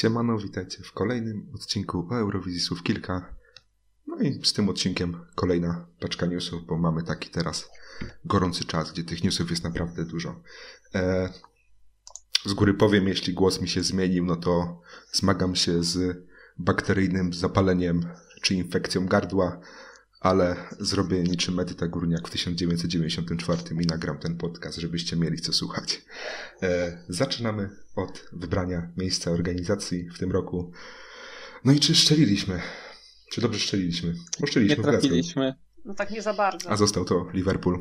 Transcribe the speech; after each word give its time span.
Siemano, 0.00 0.38
witajcie 0.38 0.82
w 0.82 0.92
kolejnym 0.92 1.50
odcinku 1.54 2.08
o 2.10 2.18
Eurowizji 2.18 2.60
Słów 2.60 2.82
Kilka. 2.82 3.34
No 4.06 4.18
i 4.18 4.44
z 4.44 4.52
tym 4.52 4.68
odcinkiem 4.68 5.26
kolejna 5.34 5.86
paczka 6.00 6.26
newsów, 6.26 6.66
bo 6.66 6.78
mamy 6.78 7.02
taki 7.02 7.30
teraz 7.30 7.68
gorący 8.24 8.64
czas, 8.64 8.92
gdzie 8.92 9.04
tych 9.04 9.24
newsów 9.24 9.50
jest 9.50 9.64
naprawdę 9.64 10.04
dużo. 10.04 10.42
E, 10.94 11.32
z 12.46 12.54
góry 12.54 12.74
powiem, 12.74 13.08
jeśli 13.08 13.34
głos 13.34 13.60
mi 13.60 13.68
się 13.68 13.82
zmienił, 13.82 14.24
no 14.24 14.36
to 14.36 14.80
zmagam 15.12 15.56
się 15.56 15.82
z 15.82 16.24
bakteryjnym 16.58 17.32
zapaleniem 17.32 18.08
czy 18.42 18.54
infekcją 18.54 19.06
gardła, 19.06 19.60
ale 20.20 20.56
zrobię 20.80 21.22
niczym 21.22 21.60
Edyta 21.60 21.88
Górniak 21.88 22.28
w 22.28 22.30
1994 22.30 23.62
i 23.82 23.86
nagram 23.86 24.18
ten 24.18 24.36
podcast, 24.36 24.78
żebyście 24.78 25.16
mieli 25.16 25.38
co 25.38 25.52
słuchać. 25.52 26.02
E, 26.62 26.98
zaczynamy 27.08 27.70
od 27.96 28.28
wybrania 28.32 28.92
miejsca 28.96 29.30
organizacji 29.30 30.08
w 30.10 30.18
tym 30.18 30.32
roku. 30.32 30.72
No 31.64 31.72
i 31.72 31.80
czy 31.80 31.94
szczeliliśmy? 31.94 32.60
Czy 33.32 33.40
dobrze 33.40 33.60
szczeliliśmy? 33.60 34.14
Bo 34.40 34.46
szczeliliśmy 34.46 34.84
Nie 34.84 34.90
trafiliśmy. 34.90 35.54
No 35.84 35.94
tak 35.94 36.10
nie 36.10 36.22
za 36.22 36.34
bardzo. 36.34 36.70
a 36.70 36.76
został 36.76 37.04
to 37.04 37.26
Liverpool. 37.32 37.78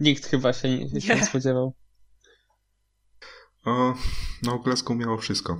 Nikt 0.00 0.26
chyba 0.26 0.52
się 0.52 0.78
nie, 0.78 1.00
się 1.00 1.14
Nie. 1.14 1.26
spodziewał. 1.26 1.74
O, 3.68 3.94
no 4.42 4.58
Glasgow 4.58 4.96
miało 4.96 5.18
wszystko. 5.18 5.52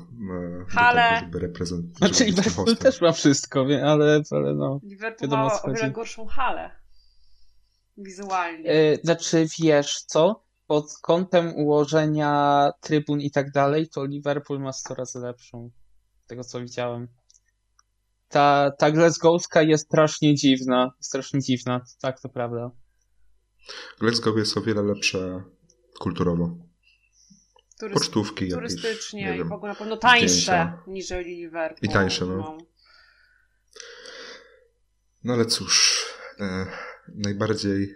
e, 0.77 1.21
żeby 1.21 1.39
reprezentować. 1.39 1.99
Znaczy 1.99 2.25
Liverpool 2.25 2.77
też 2.77 3.01
ma 3.01 3.13
wszystko, 3.13 3.67
wie- 3.67 3.87
ale, 3.87 4.23
ale 4.31 4.55
no. 4.55 4.81
Liverpool 4.83 5.31
Wiadomo, 5.31 5.43
o 5.45 5.47
ma 5.49 5.63
o 5.63 5.75
wiele 5.75 5.91
gorszą 5.91 6.27
halę. 6.27 6.71
Wizualnie. 7.97 8.71
E, 8.71 8.97
znaczy 8.97 9.47
wiesz 9.63 10.03
co? 10.07 10.45
Pod 10.67 10.85
kątem 11.03 11.55
ułożenia 11.57 12.71
trybun 12.81 13.21
i 13.21 13.31
tak 13.31 13.51
dalej, 13.51 13.89
to 13.89 14.05
Liverpool 14.05 14.61
ma 14.61 14.73
100 14.73 14.95
razy 14.95 15.19
lepszą. 15.19 15.71
Z 16.25 16.27
tego 16.27 16.45
co 16.45 16.61
widziałem. 16.61 17.09
Ta, 18.29 18.71
ta 18.79 18.91
Glasgowska 18.91 19.63
jest 19.63 19.87
strasznie 19.87 20.35
dziwna. 20.35 20.93
Strasznie 21.01 21.41
dziwna, 21.41 21.81
tak 22.01 22.21
to 22.21 22.29
prawda. 22.29 22.71
Glasgow 24.01 24.37
jest 24.37 24.57
o 24.57 24.61
wiele 24.61 24.83
lepsze 24.83 25.43
kulturowo. 26.01 26.68
Turyst- 27.81 27.95
Pocztówki 27.95 28.45
jakieś, 28.45 28.55
turystycznie 28.55 29.25
nie 29.25 29.35
i 29.35 29.39
wiem, 29.39 29.49
w 29.49 29.53
ogóle 29.53 29.73
na 29.73 29.79
pewno 29.79 29.97
tańsze 29.97 30.29
zdjęcia. 30.29 30.83
niżeli 30.87 31.37
Liverpool. 31.37 31.79
I 31.83 31.89
tańsze, 31.89 32.27
no. 32.27 32.59
No 35.25 35.33
ale 35.35 35.47
cóż, 35.47 36.05
e, 36.41 36.67
najbardziej 37.15 37.95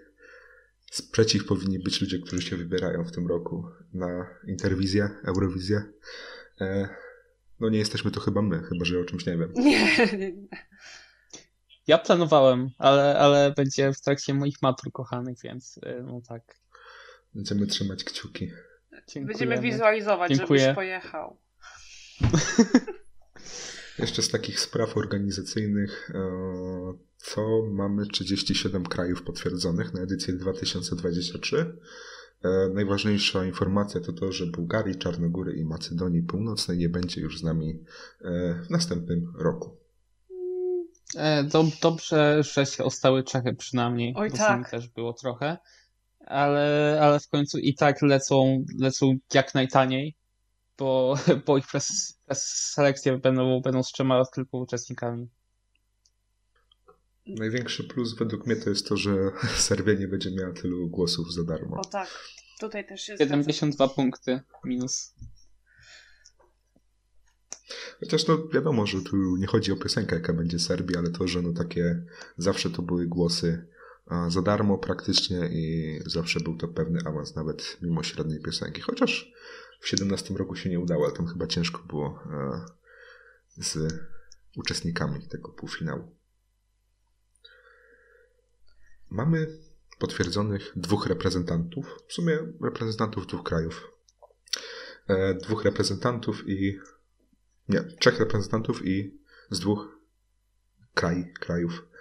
sprzeciw 0.91 1.47
powinni 1.47 1.78
być 1.78 2.00
ludzie, 2.00 2.19
którzy 2.19 2.42
się 2.42 2.56
wybierają 2.56 3.05
w 3.05 3.12
tym 3.12 3.27
roku 3.27 3.64
na 3.94 4.27
Interwizję, 4.47 5.10
Eurowizję. 5.25 5.83
E, 6.60 6.88
no 7.60 7.69
nie 7.69 7.78
jesteśmy 7.78 8.10
to 8.10 8.20
chyba 8.20 8.42
my, 8.42 8.62
chyba 8.62 8.84
że 8.84 9.00
o 9.00 9.05
czymś 9.05 9.27
nie 9.27 9.36
wiem. 9.38 9.53
Nie, 9.56 9.97
nie, 10.12 10.33
nie. 10.33 10.48
Ja 11.86 11.98
planowałem, 11.98 12.70
ale, 12.78 13.19
ale 13.19 13.53
będzie 13.56 13.92
w 13.92 14.00
trakcie 14.00 14.34
moich 14.34 14.62
matur 14.62 14.92
kochanych, 14.92 15.38
więc 15.44 15.78
e, 15.83 16.03
no 16.03 16.20
tak. 16.28 16.42
Będziemy 17.34 17.66
trzymać 17.66 18.05
kciuki. 18.05 18.50
Będziemy 19.06 19.34
Dziękujemy. 19.34 19.62
wizualizować, 19.62 20.33
Dziękuję. 20.33 20.61
żebyś 20.61 20.75
pojechał. 20.75 21.36
Jeszcze 23.98 24.22
z 24.22 24.31
takich 24.31 24.61
spraw 24.61 24.97
organizacyjnych, 24.97 26.11
e, 26.14 26.19
co 27.17 27.62
mamy 27.70 28.06
37 28.06 28.84
krajów 28.84 29.22
potwierdzonych 29.22 29.94
na 29.94 30.00
edycję 30.00 30.34
2023. 30.34 31.77
E, 32.44 32.69
Najważniejsza 32.75 33.44
informacja 33.44 34.00
to 34.00 34.12
to, 34.12 34.32
że 34.32 34.47
Bułgarii, 34.47 34.99
Czarnogóry 34.99 35.53
i 35.53 35.65
Macedonii 35.65 36.22
Północnej 36.22 36.78
nie 36.78 36.88
będzie 36.88 37.21
już 37.21 37.38
z 37.38 37.43
nami 37.43 37.84
e, 38.21 38.54
w 38.66 38.71
następnym 38.71 39.32
roku. 39.38 39.77
E, 41.16 41.44
do, 41.44 41.65
dobrze, 41.82 42.43
że 42.43 42.66
się 42.66 42.84
ostały 42.84 43.22
Czechy 43.22 43.54
przynajmniej, 43.54 44.15
Oj, 44.16 44.31
bo 44.31 44.37
tak. 44.37 44.47
z 44.48 44.50
nimi 44.53 44.65
też 44.71 44.88
było 44.88 45.12
trochę. 45.12 45.59
Ale, 46.27 46.99
ale 47.03 47.21
w 47.21 47.28
końcu 47.28 47.59
i 47.59 47.75
tak 47.75 48.03
lecą, 48.03 48.65
lecą 48.81 49.16
jak 49.34 49.55
najtaniej, 49.55 50.16
bo, 50.78 51.15
bo 51.47 51.59
ich 51.59 51.66
pres, 51.66 52.19
selekcje 52.34 53.19
będą, 53.19 53.60
będą 53.60 53.83
z 53.83 53.93
trzema 53.93 54.25
tylko 54.34 54.59
uczestnikami. 54.59 55.28
Największy 57.27 57.84
plus 57.84 58.19
według 58.19 58.47
mnie 58.47 58.56
to 58.56 58.71
jest 58.71 58.88
to, 58.88 58.97
że 58.97 59.10
Serbia 59.69 59.94
nie 59.94 60.09
będzie 60.09 60.31
miała 60.31 60.53
tylu 60.53 60.91
głosów 60.91 61.33
za 61.33 61.44
darmo. 61.44 61.77
O 61.81 61.84
tak, 61.84 62.09
tutaj 62.60 62.87
też 62.87 63.09
jest. 63.09 63.22
72 63.22 63.89
punkty 63.89 64.41
minus. 64.65 65.15
Chociaż 68.00 68.27
no 68.27 68.49
wiadomo, 68.54 68.87
że 68.87 69.03
tu 69.03 69.37
nie 69.37 69.47
chodzi 69.47 69.72
o 69.72 69.77
piosenkę, 69.77 70.16
jaka 70.16 70.33
będzie 70.33 70.59
Serbii, 70.59 70.97
ale 70.97 71.10
to, 71.10 71.28
że 71.28 71.43
no 71.43 71.53
takie 71.53 72.04
zawsze 72.37 72.71
to 72.71 72.83
były 72.83 73.06
głosy 73.06 73.66
za 74.29 74.43
darmo 74.43 74.79
praktycznie 74.79 75.49
i 75.53 75.99
zawsze 76.07 76.41
był 76.41 76.57
to 76.57 76.69
pewny 76.69 77.01
awans 77.05 77.35
nawet 77.35 77.79
mimo 77.83 78.03
średniej 78.03 78.41
piosenki. 78.41 78.81
Chociaż 78.81 79.33
w 79.81 79.89
17 79.89 80.35
roku 80.35 80.57
się 80.57 80.71
nie 80.71 80.81
udało, 80.81 81.05
ale 81.05 81.17
tam 81.17 81.27
chyba 81.27 81.47
ciężko 81.47 81.83
było 81.83 82.19
e, 82.33 82.65
z 83.57 83.95
uczestnikami 84.57 85.29
tego 85.29 85.49
półfinału. 85.49 86.17
Mamy 89.11 89.59
potwierdzonych 89.99 90.73
dwóch 90.77 91.07
reprezentantów, 91.07 91.87
w 92.09 92.13
sumie 92.13 92.39
reprezentantów 92.63 93.27
dwóch 93.27 93.43
krajów. 93.43 93.91
E, 95.09 95.34
dwóch 95.34 95.65
reprezentantów 95.65 96.49
i 96.49 96.79
nie, 97.69 97.83
trzech 97.83 98.19
reprezentantów 98.21 98.87
i 98.87 99.21
z 99.51 99.61
dwóch 99.61 99.99
kraj, 100.95 101.33
krajów. 101.41 101.91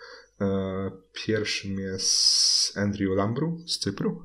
E, 0.41 0.91
Pierwszym 1.13 1.79
jest 1.79 2.78
Andrew 2.78 3.09
Lambru 3.16 3.57
z 3.68 3.79
Cypru, 3.79 4.24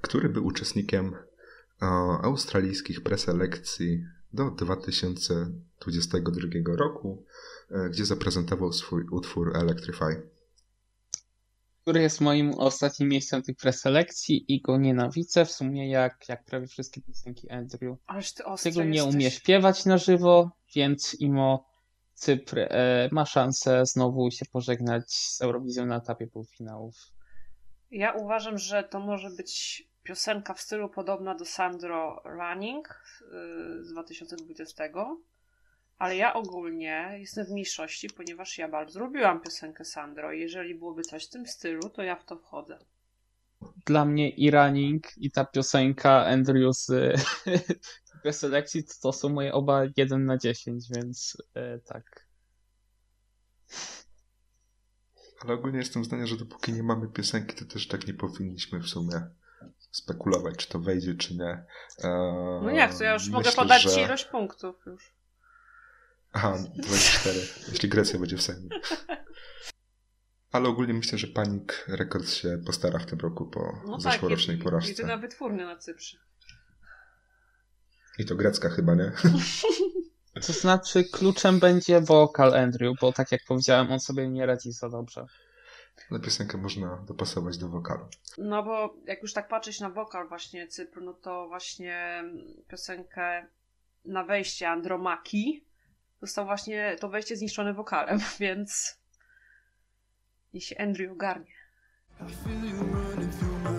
który 0.00 0.28
był 0.28 0.46
uczestnikiem 0.46 1.14
e, 1.14 1.20
australijskich 2.22 3.02
preselekcji 3.02 4.04
do 4.32 4.50
2022 4.50 6.76
roku, 6.76 7.24
e, 7.70 7.90
gdzie 7.90 8.04
zaprezentował 8.04 8.72
swój 8.72 9.04
utwór 9.10 9.56
Electrify. 9.56 10.22
Który 11.82 12.02
jest 12.02 12.20
moim 12.20 12.54
ostatnim 12.54 13.08
miejscem 13.08 13.42
tych 13.42 13.56
preselekcji 13.56 14.44
i 14.48 14.62
go 14.62 14.78
nienawidzę 14.78 15.44
w 15.44 15.52
sumie 15.52 15.90
jak, 15.90 16.28
jak 16.28 16.44
prawie 16.44 16.66
wszystkie 16.66 17.00
piosenki 17.00 17.50
Andrew. 17.50 17.98
Ależ 18.06 18.34
ty 18.34 18.44
ostry 18.44 18.72
Tego 18.72 18.84
nie 18.84 18.96
jesteś. 18.96 19.14
umie 19.14 19.30
śpiewać 19.30 19.84
na 19.84 19.98
żywo, 19.98 20.50
więc 20.74 21.16
Imo 21.20 21.71
Cypr 22.14 22.58
e, 22.58 23.08
ma 23.12 23.26
szansę 23.26 23.86
znowu 23.86 24.30
się 24.30 24.44
pożegnać 24.52 25.12
z 25.12 25.40
Eurowizją 25.40 25.86
na 25.86 25.96
etapie 25.96 26.26
półfinałów. 26.26 26.94
Ja 27.90 28.12
uważam, 28.12 28.58
że 28.58 28.82
to 28.84 29.00
może 29.00 29.30
być 29.30 29.82
piosenka 30.02 30.54
w 30.54 30.60
stylu 30.60 30.88
podobna 30.88 31.34
do 31.34 31.44
Sandro 31.44 32.22
Running 32.24 33.02
yy, 33.20 33.84
z 33.84 33.92
2020, 33.92 34.84
ale 35.98 36.16
ja 36.16 36.34
ogólnie 36.34 37.16
jestem 37.18 37.46
w 37.46 37.50
mniejszości, 37.50 38.08
ponieważ 38.16 38.58
ja 38.58 38.68
bardzo 38.68 39.00
lubiłam 39.00 39.40
piosenkę 39.40 39.84
Sandro 39.84 40.32
i 40.32 40.40
jeżeli 40.40 40.74
byłoby 40.74 41.02
coś 41.02 41.26
w 41.26 41.30
tym 41.30 41.46
stylu, 41.46 41.90
to 41.90 42.02
ja 42.02 42.16
w 42.16 42.24
to 42.24 42.36
wchodzę. 42.36 42.78
Dla 43.86 44.04
mnie 44.04 44.30
i 44.30 44.50
Running 44.50 45.06
i 45.16 45.30
ta 45.30 45.44
piosenka 45.44 46.26
Andrew 46.26 46.76
z 46.76 46.90
preselekcji 48.22 48.84
to, 48.84 48.92
to 49.02 49.12
są 49.12 49.28
moje 49.28 49.52
oba 49.52 49.82
1 49.96 50.24
na 50.26 50.38
10, 50.38 50.84
więc 50.96 51.36
e, 51.54 51.78
tak. 51.78 52.26
Ale 55.40 55.54
ogólnie 55.54 55.78
jestem 55.78 56.04
zdania, 56.04 56.26
że 56.26 56.36
dopóki 56.36 56.72
nie 56.72 56.82
mamy 56.82 57.08
piosenki, 57.08 57.56
to 57.56 57.64
też 57.64 57.88
tak 57.88 58.06
nie 58.06 58.14
powinniśmy 58.14 58.80
w 58.80 58.88
sumie 58.88 59.20
spekulować, 59.90 60.56
czy 60.56 60.68
to 60.68 60.78
wejdzie, 60.80 61.14
czy 61.14 61.36
nie. 61.36 61.64
E, 62.04 62.08
No 62.62 62.70
jak, 62.70 62.98
to 62.98 63.04
ja 63.04 63.12
już 63.12 63.28
mogę 63.28 63.44
myślę, 63.48 63.62
podać 63.62 63.82
że- 63.82 63.90
ci 63.90 64.00
ilość 64.00 64.24
punktów 64.24 64.76
już. 64.86 65.12
Aha, 66.32 66.58
24, 66.74 67.38
jeśli 67.72 67.88
Grecja 67.88 68.18
będzie 68.18 68.36
w 68.36 68.42
Sejmie. 68.42 68.68
Ale 70.52 70.68
ogólnie 70.68 70.94
myślę, 70.94 71.18
że 71.18 71.26
Panik 71.26 71.84
Records 71.88 72.34
się 72.34 72.58
postara 72.66 72.98
w 72.98 73.06
tym 73.06 73.18
roku 73.18 73.46
po 73.46 73.82
No 73.86 74.00
zeszłorocznej 74.00 74.56
tak, 74.56 74.64
porażce. 74.64 74.90
jedyna 74.90 75.16
wytwórnia 75.16 75.66
na 75.66 75.76
Cyprze. 75.76 76.18
I 78.18 78.24
to 78.24 78.34
grecka 78.36 78.68
chyba, 78.68 78.94
nie? 78.94 79.12
To 80.46 80.52
znaczy 80.52 81.04
kluczem 81.04 81.58
będzie 81.58 82.00
wokal 82.00 82.54
Andrew, 82.54 82.94
bo 83.00 83.12
tak 83.12 83.32
jak 83.32 83.40
powiedziałem, 83.48 83.92
on 83.92 84.00
sobie 84.00 84.28
nie 84.28 84.46
radzi 84.46 84.72
za 84.72 84.88
dobrze. 84.88 85.26
Ale 86.10 86.20
piosenkę 86.20 86.58
można 86.58 86.96
dopasować 86.96 87.58
do 87.58 87.68
wokalu. 87.68 88.06
No 88.38 88.62
bo 88.62 88.94
jak 89.06 89.22
już 89.22 89.32
tak 89.32 89.48
patrzeć 89.48 89.80
na 89.80 89.90
wokal 89.90 90.28
właśnie 90.28 90.68
Cypru, 90.68 91.04
no 91.04 91.12
to 91.12 91.48
właśnie 91.48 92.24
piosenkę 92.68 93.46
na 94.04 94.24
wejście 94.24 94.68
Andromaki 94.68 95.64
został 96.22 96.44
właśnie 96.44 96.96
to 97.00 97.08
wejście 97.08 97.36
zniszczone 97.36 97.74
wokalem, 97.74 98.18
więc 98.40 98.98
niech 100.54 100.64
się 100.64 100.78
Andrew 100.78 101.12
ogarnie. 101.12 101.52
I 102.20 102.34
feel 102.44 102.70
you 102.70 102.76
running 102.76 103.34
through 103.34 103.62
my 103.64 103.71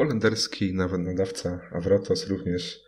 holenderski 0.00 0.74
nawet 0.74 1.00
nadawca 1.00 1.60
Avratos 1.72 2.26
również 2.26 2.80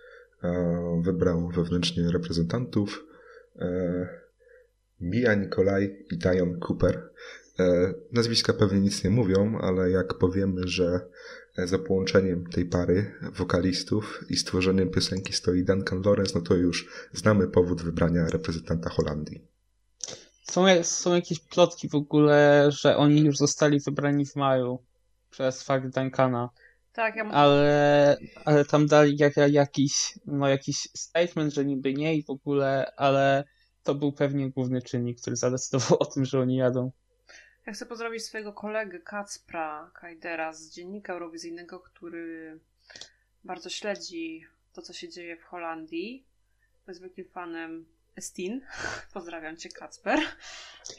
e, 0.43 1.03
wybrał 1.05 1.49
wewnętrznie 1.49 2.11
reprezentantów 2.11 3.05
e, 3.57 4.09
Mia 5.01 5.35
Nikolaj 5.35 6.07
i 6.11 6.19
Dion 6.19 6.61
Cooper. 6.61 7.11
E, 7.59 7.95
nazwiska 8.13 8.53
pewnie 8.53 8.81
nic 8.81 9.05
nie 9.05 9.11
mówią, 9.11 9.59
ale 9.59 9.91
jak 9.91 10.15
powiemy, 10.15 10.69
że 10.69 11.01
za 11.57 11.79
połączeniem 11.79 12.47
tej 12.47 12.65
pary 12.65 13.15
wokalistów 13.33 14.25
i 14.31 14.37
stworzeniem 14.37 14.91
piosenki 14.91 15.33
stoi 15.33 15.65
Duncan 15.65 16.03
Lawrence, 16.03 16.33
no 16.35 16.41
to 16.41 16.55
już 16.55 16.89
znamy 17.13 17.49
powód 17.49 17.83
wybrania 17.83 18.27
reprezentanta 18.27 18.91
Holandii. 18.91 19.43
Są, 20.43 20.65
są 20.83 21.15
jakieś 21.15 21.41
plotki 21.41 21.89
w 21.89 21.95
ogóle, 21.95 22.67
że 22.69 22.97
oni 22.97 23.25
już 23.25 23.37
zostali 23.37 23.81
wybrani 23.81 24.27
w 24.27 24.37
maju 24.37 24.79
przez 25.31 25.63
fakt 25.63 25.89
Duncana. 25.89 26.51
Tak, 26.93 27.17
ja 27.17 27.25
ale, 27.25 28.17
ale 28.45 28.65
tam 28.65 28.87
dali 28.87 29.17
jak, 29.17 29.35
jakiś, 29.37 30.19
no, 30.27 30.49
jakiś 30.49 30.77
statement, 30.95 31.55
że 31.55 31.65
niby 31.65 31.95
nie 31.95 32.17
i 32.17 32.23
w 32.23 32.31
ogóle, 32.31 32.93
ale 32.97 33.45
to 33.83 33.95
był 33.95 34.13
pewnie 34.13 34.51
główny 34.51 34.83
czynnik, 34.83 35.21
który 35.21 35.37
zadecydował 35.37 35.99
o 35.99 36.05
tym, 36.05 36.25
że 36.25 36.41
oni 36.41 36.57
jadą. 36.57 36.93
Ja 37.67 37.73
chcę 37.73 37.87
pozdrowić 37.87 38.25
swojego 38.25 38.53
kolegę 38.53 39.01
Kacpra 39.01 39.91
Kajdera 39.95 40.53
z 40.53 40.71
dziennika 40.71 41.13
eurowizyjnego, 41.13 41.81
który 41.81 42.61
bardzo 43.45 43.71
śledzi 43.71 44.45
to, 44.73 44.83
co 44.83 44.93
się 44.93 45.09
dzieje 45.09 45.37
w 45.37 45.45
Holandii. 45.45 46.27
Jest 46.89 47.03
wielkim 47.03 47.25
fanem 47.25 47.87
Estin. 48.17 48.61
Pozdrawiam 49.15 49.57
cię, 49.57 49.69
Kacper. 49.69 50.21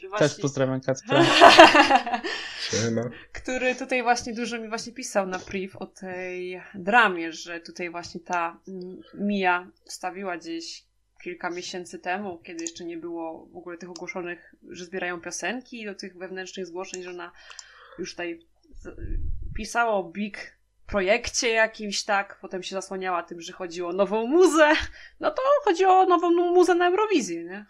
Właśnie... 0.08 0.28
Też 0.28 0.40
pozdrawiam. 0.40 0.80
Siema. 2.70 3.10
Który 3.32 3.74
tutaj 3.74 4.02
właśnie 4.02 4.34
dużo 4.34 4.58
mi 4.58 4.68
właśnie 4.68 4.92
pisał 4.92 5.26
na 5.26 5.38
priv 5.38 5.78
o 5.78 5.86
tej 5.86 6.62
dramie, 6.74 7.32
że 7.32 7.60
tutaj 7.60 7.90
właśnie 7.90 8.20
ta 8.20 8.60
Mia 9.14 9.70
stawiła 9.84 10.36
gdzieś 10.38 10.84
kilka 11.22 11.50
miesięcy 11.50 11.98
temu, 11.98 12.38
kiedy 12.38 12.64
jeszcze 12.64 12.84
nie 12.84 12.96
było 12.96 13.46
w 13.46 13.56
ogóle 13.56 13.78
tych 13.78 13.90
ogłoszonych, 13.90 14.54
że 14.68 14.84
zbierają 14.84 15.20
piosenki 15.20 15.86
do 15.86 15.94
tych 15.94 16.16
wewnętrznych 16.16 16.66
zgłoszeń, 16.66 17.02
że 17.02 17.10
ona 17.10 17.32
już 17.98 18.10
tutaj 18.10 18.40
pisała 19.56 19.92
o 19.94 20.04
big 20.04 20.58
projekcie 20.86 21.48
jakimś, 21.48 22.04
tak, 22.04 22.38
potem 22.40 22.62
się 22.62 22.74
zasłaniała 22.74 23.22
tym, 23.22 23.40
że 23.40 23.52
chodziło 23.52 23.88
o 23.88 23.92
nową 23.92 24.26
muzę, 24.26 24.72
no 25.20 25.30
to 25.30 25.42
chodziło 25.64 26.00
o 26.00 26.06
nową 26.06 26.30
muzę 26.30 26.74
na 26.74 26.88
Eurowizję, 26.88 27.44
nie? 27.44 27.66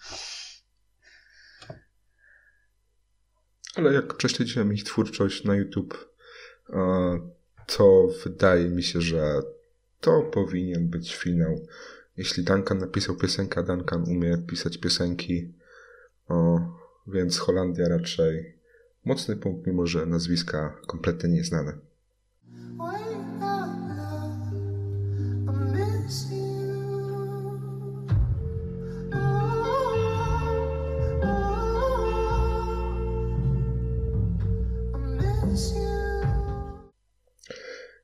Ale 3.77 3.95
jak 3.95 4.15
prześledziłem 4.15 4.73
ich 4.73 4.85
twórczość 4.85 5.45
na 5.45 5.57
YouTube, 5.57 6.15
to 7.67 8.09
wydaje 8.25 8.69
mi 8.69 8.83
się, 8.83 9.01
że 9.01 9.43
to 10.01 10.23
powinien 10.23 10.89
być 10.89 11.17
finał. 11.17 11.67
Jeśli 12.17 12.45
Duncan 12.45 12.79
napisał 12.79 13.17
piosenkę, 13.17 13.63
Duncan 13.63 14.05
umie 14.09 14.39
pisać 14.39 14.79
piosenki, 14.79 15.55
więc 17.07 17.39
Holandia 17.39 17.89
raczej 17.89 18.59
mocny 19.05 19.37
punkt, 19.37 19.67
mimo 19.67 19.87
że 19.87 20.07
nazwiska 20.07 20.81
kompletnie 20.87 21.29
nieznane. 21.29 21.79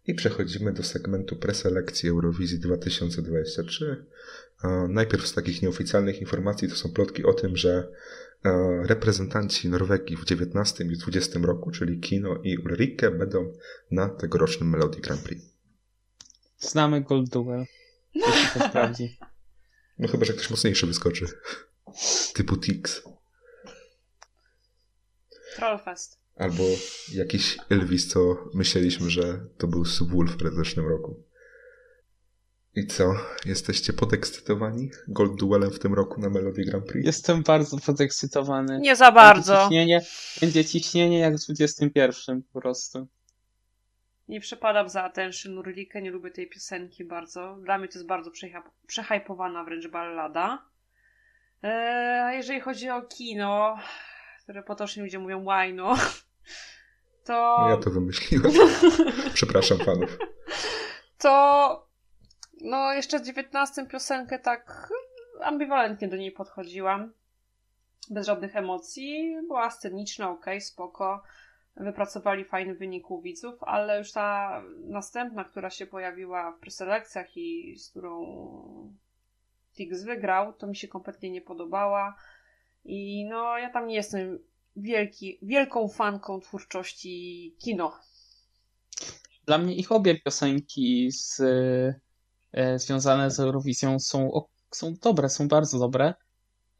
I 0.06 0.14
przechodzimy 0.14 0.72
do 0.72 0.82
segmentu 0.82 1.36
preselekcji 1.36 2.08
Eurowizji 2.08 2.58
2023. 2.58 4.06
Najpierw 4.88 5.26
z 5.26 5.34
takich 5.34 5.62
nieoficjalnych 5.62 6.20
informacji 6.20 6.68
to 6.68 6.74
są 6.74 6.92
plotki 6.92 7.24
o 7.24 7.32
tym, 7.32 7.56
że 7.56 7.92
reprezentanci 8.84 9.68
Norwegii 9.68 10.16
w 10.16 10.24
19 10.24 10.84
i 10.84 10.96
20 10.96 11.40
roku, 11.42 11.70
czyli 11.70 12.00
Kino 12.00 12.40
i 12.42 12.58
Ulrike, 12.58 13.10
będą 13.10 13.52
na 13.90 14.08
tegorocznym 14.08 14.70
Melody 14.70 15.00
Grand 15.00 15.22
Prix. 15.22 15.44
Znamy 16.58 17.00
Gold 17.00 17.30
Duel. 17.30 17.64
Jeśli 18.14 18.60
to 18.60 18.68
sprawdzi. 18.68 19.18
No 19.98 20.08
chyba, 20.08 20.24
że 20.24 20.32
ktoś 20.32 20.50
mocniejszy 20.50 20.86
wyskoczy. 20.86 21.26
Typu 22.34 22.56
Tix. 22.56 23.02
Trollfest. 25.56 26.20
Albo 26.36 26.64
jakiś 27.12 27.58
Elvis, 27.70 28.08
co 28.08 28.48
myśleliśmy, 28.54 29.10
że 29.10 29.46
to 29.58 29.66
był 29.66 29.84
Subwoofer 29.84 30.52
w 30.52 30.54
zeszłym 30.54 30.88
roku. 30.88 31.22
I 32.74 32.86
co? 32.86 33.14
Jesteście 33.46 33.92
podekscytowani 33.92 34.90
Gold 35.08 35.36
Duelem 35.36 35.70
w 35.70 35.78
tym 35.78 35.94
roku 35.94 36.20
na 36.20 36.30
Melody 36.30 36.64
Grand 36.64 36.86
Prix? 36.86 37.06
Jestem 37.06 37.42
bardzo 37.42 37.78
podekscytowany. 37.78 38.80
Nie 38.80 38.96
za 38.96 39.12
bardzo. 39.12 39.52
Będzie 39.52 39.64
ciśnienie, 39.64 40.00
będzie 40.40 40.64
ciśnienie 40.64 41.18
jak 41.18 41.36
w 41.36 41.44
21 41.44 42.42
po 42.42 42.60
prostu. 42.60 43.08
Nie 44.28 44.40
przepadam 44.40 44.88
za 44.88 45.02
Attention 45.02 45.58
Urlikę, 45.58 46.02
nie 46.02 46.10
lubię 46.10 46.30
tej 46.30 46.48
piosenki 46.48 47.04
bardzo. 47.04 47.56
Dla 47.62 47.78
mnie 47.78 47.88
to 47.88 47.94
jest 47.94 48.06
bardzo 48.06 48.30
przehajpowana 48.86 49.64
wręcz 49.64 49.88
ballada. 49.88 50.64
Eee, 51.62 52.20
a 52.20 52.32
jeżeli 52.32 52.60
chodzi 52.60 52.90
o 52.90 53.02
kino, 53.02 53.78
które 54.42 54.62
potocznie 54.62 55.02
ludzie 55.02 55.18
mówią 55.18 55.44
łajno, 55.44 55.96
to... 57.24 57.66
Ja 57.70 57.76
to 57.76 57.90
wymyśliłem. 57.90 58.52
Przepraszam 59.34 59.78
fanów. 59.78 60.18
To... 61.18 61.89
No, 62.60 62.92
jeszcze 62.92 63.18
w 63.18 63.26
19 63.26 63.86
piosenkę 63.86 64.38
tak 64.38 64.92
ambiwalentnie 65.42 66.08
do 66.08 66.16
niej 66.16 66.32
podchodziłam. 66.32 67.12
Bez 68.10 68.26
żadnych 68.26 68.56
emocji. 68.56 69.36
Była 69.46 69.70
sceniczna, 69.70 70.30
ok, 70.30 70.46
spoko. 70.60 71.22
Wypracowali 71.76 72.44
fajny 72.44 72.74
wynik 72.74 73.10
u 73.10 73.22
widzów, 73.22 73.62
ale 73.62 73.98
już 73.98 74.12
ta 74.12 74.62
następna, 74.76 75.44
która 75.44 75.70
się 75.70 75.86
pojawiła 75.86 76.52
w 76.52 76.58
preselekcjach 76.58 77.36
i 77.36 77.78
z 77.78 77.90
którą 77.90 78.26
Tix 79.76 80.04
wygrał, 80.04 80.52
to 80.52 80.66
mi 80.66 80.76
się 80.76 80.88
kompletnie 80.88 81.30
nie 81.30 81.42
podobała. 81.42 82.16
I 82.84 83.24
no, 83.24 83.58
ja 83.58 83.70
tam 83.70 83.86
nie 83.86 83.94
jestem 83.94 84.38
wielki, 84.76 85.38
wielką 85.42 85.88
fanką 85.88 86.40
twórczości 86.40 87.56
kino. 87.58 88.00
Dla 89.46 89.58
mnie 89.58 89.76
ich 89.76 89.92
obie 89.92 90.20
piosenki 90.20 91.10
z, 91.12 91.42
związane 92.76 93.30
z 93.30 93.40
Eurowizją 93.40 93.98
są, 93.98 94.30
są 94.70 94.94
dobre, 95.02 95.28
są 95.28 95.48
bardzo 95.48 95.78
dobre, 95.78 96.14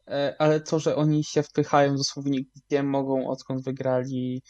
e, 0.07 0.35
ale 0.39 0.59
to, 0.59 0.79
że 0.79 0.95
oni 0.95 1.23
się 1.23 1.43
wpychają 1.43 1.95
dosłownie 1.95 2.39
gdzie 2.55 2.83
mogą, 2.83 3.27
odkąd 3.29 3.63
wygrali 3.63 4.41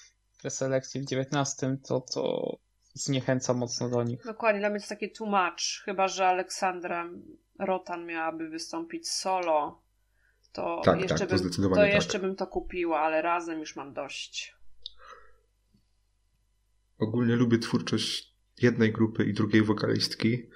preselekcję 0.42 1.02
w 1.02 1.06
19, 1.06 1.78
to, 1.88 2.02
to 2.14 2.56
zniechęca 2.94 3.54
mocno 3.54 3.90
do 3.90 4.04
nich. 4.04 4.26
Dokładnie, 4.26 4.60
dla 4.60 4.70
mnie 4.70 4.80
to 4.80 4.84
jest 4.84 4.90
takie 4.90 5.10
too 5.10 5.28
much, 5.28 5.84
chyba 5.86 6.08
że 6.08 6.28
Aleksandra 6.28 7.10
Rotan 7.60 8.06
miałaby 8.06 8.50
wystąpić 8.50 9.10
solo 9.10 9.82
to 10.54 10.82
tak, 10.86 11.02
jeszcze, 11.02 11.28
tak, 11.28 11.30
bym, 11.30 11.50
to, 11.50 11.62
to 11.62 11.76
tak. 11.76 11.94
jeszcze 11.94 12.20
bym 12.20 12.36
to 12.36 12.48
kupiła, 12.48 13.00
ale 13.00 13.22
razem 13.22 13.60
już 13.60 13.76
mam 13.76 13.94
dość. 13.94 14.56
Ogólnie 17.00 17.36
lubię 17.36 17.60
twórczość 17.60 18.36
jednej 18.62 18.92
grupy 18.92 19.26
i 19.26 19.34
drugiej 19.34 19.64
wokalistki, 19.64 20.50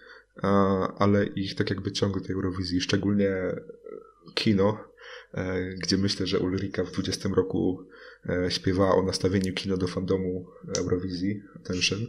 ale 0.97 1.25
ich 1.25 1.55
tak 1.55 1.69
jakby 1.69 1.91
ciągle 1.91 2.21
tej 2.21 2.35
Eurowizji, 2.35 2.81
szczególnie 2.81 3.31
kino, 4.33 4.77
e, 5.33 5.73
gdzie 5.73 5.97
myślę, 5.97 6.27
że 6.27 6.39
Ulrika 6.39 6.83
w 6.83 6.91
20 6.91 7.29
roku 7.29 7.85
E, 8.29 8.51
śpiewała 8.51 8.95
o 8.95 9.03
nastawieniu 9.03 9.53
kino 9.53 9.77
do 9.77 9.87
fandomu 9.87 10.45
Eurowizji 10.77 11.41
Attention, 11.55 11.99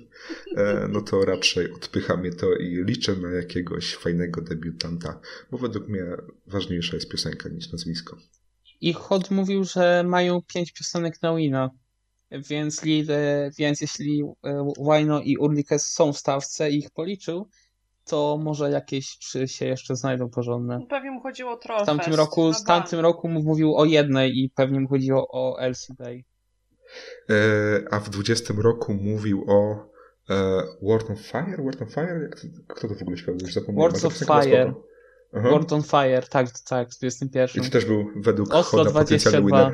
e, 0.57 0.89
no 0.89 1.01
to 1.01 1.25
raczej 1.25 1.73
odpycha 1.73 2.17
mnie 2.17 2.31
to 2.31 2.57
i 2.57 2.85
liczę 2.85 3.17
na 3.17 3.31
jakiegoś 3.31 3.95
fajnego 3.95 4.41
debiutanta, 4.41 5.21
bo 5.51 5.59
według 5.59 5.89
mnie 5.89 6.05
ważniejsza 6.47 6.97
jest 6.97 7.11
piosenka 7.11 7.49
niż 7.49 7.73
nazwisko. 7.73 8.17
I 8.81 8.93
Hot 8.93 9.31
mówił, 9.31 9.65
że 9.65 10.05
mają 10.07 10.43
pięć 10.43 10.73
piosenek 10.73 11.23
na 11.23 11.37
Wina, 11.37 11.71
więc, 12.31 12.83
więc 13.59 13.81
jeśli 13.81 14.23
e, 14.45 14.73
Wino 14.79 15.23
i 15.23 15.37
Urlikes 15.37 15.87
są 15.87 16.13
w 16.13 16.19
stawce 16.19 16.71
i 16.71 16.79
ich 16.79 16.91
policzył, 16.91 17.49
to 18.07 18.39
może 18.43 18.71
jakieś 18.71 19.19
trzy 19.19 19.49
się 19.49 19.67
jeszcze 19.67 19.97
znajdą 19.97 20.29
porządne. 20.29 20.87
Pewnie 20.89 21.11
mu 21.11 21.21
chodziło 21.21 21.53
o 21.53 21.57
Trollfest. 21.57 21.91
W 21.91 21.97
tamtym 21.97 22.15
roku, 22.15 22.53
w 22.53 22.65
tamtym 22.65 23.01
roku 23.01 23.29
mu 23.29 23.43
mówił 23.43 23.77
o 23.77 23.85
jednej 23.85 24.39
i 24.39 24.51
pewnie 24.51 24.81
mu 24.81 24.89
chodziło 24.89 25.29
o 25.31 25.61
Elsie 25.61 25.95
Day. 25.99 26.25
E, 27.31 27.35
a 27.91 28.01
w 28.01 28.11
20 28.11 28.55
roku 28.59 28.95
mówił 28.95 29.45
o 29.49 29.89
e, 30.31 30.63
World 30.83 31.11
on 31.11 31.17
Fire? 31.17 31.57
World 31.57 31.83
on 31.83 31.89
Fire? 31.89 32.21
Jak 32.23 32.41
to, 32.41 32.47
kto 32.75 32.89
to 32.89 32.95
w 32.95 33.03
ogóle 33.03 33.17
śpiewał? 33.17 33.41
Już 33.43 33.55
zapomniałem. 33.55 33.93
World 33.93 34.19
Fire. 34.19 34.75
Aha. 35.33 35.51
World 35.51 35.73
on 35.73 35.83
Fire, 35.83 36.23
tak, 36.31 36.47
tak, 36.69 36.89
w 36.91 36.99
21. 36.99 37.63
I 37.63 37.67
to 37.67 37.73
też 37.73 37.85
był 37.85 38.07
według 38.17 38.55
Oslo 38.55 38.79
Hoda 38.79 38.91
22. 38.91 39.73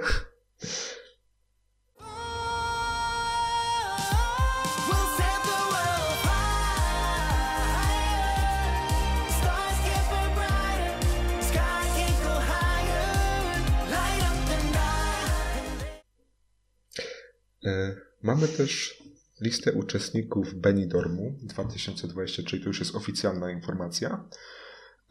Mamy 18.22 18.48
też 18.48 19.02
listę 19.40 19.72
uczestników 19.72 20.54
Benidormu 20.54 21.38
2020, 21.42 22.42
czyli 22.42 22.62
to 22.62 22.68
już 22.68 22.78
jest 22.78 22.94
oficjalna 22.94 23.50
informacja. 23.50 24.24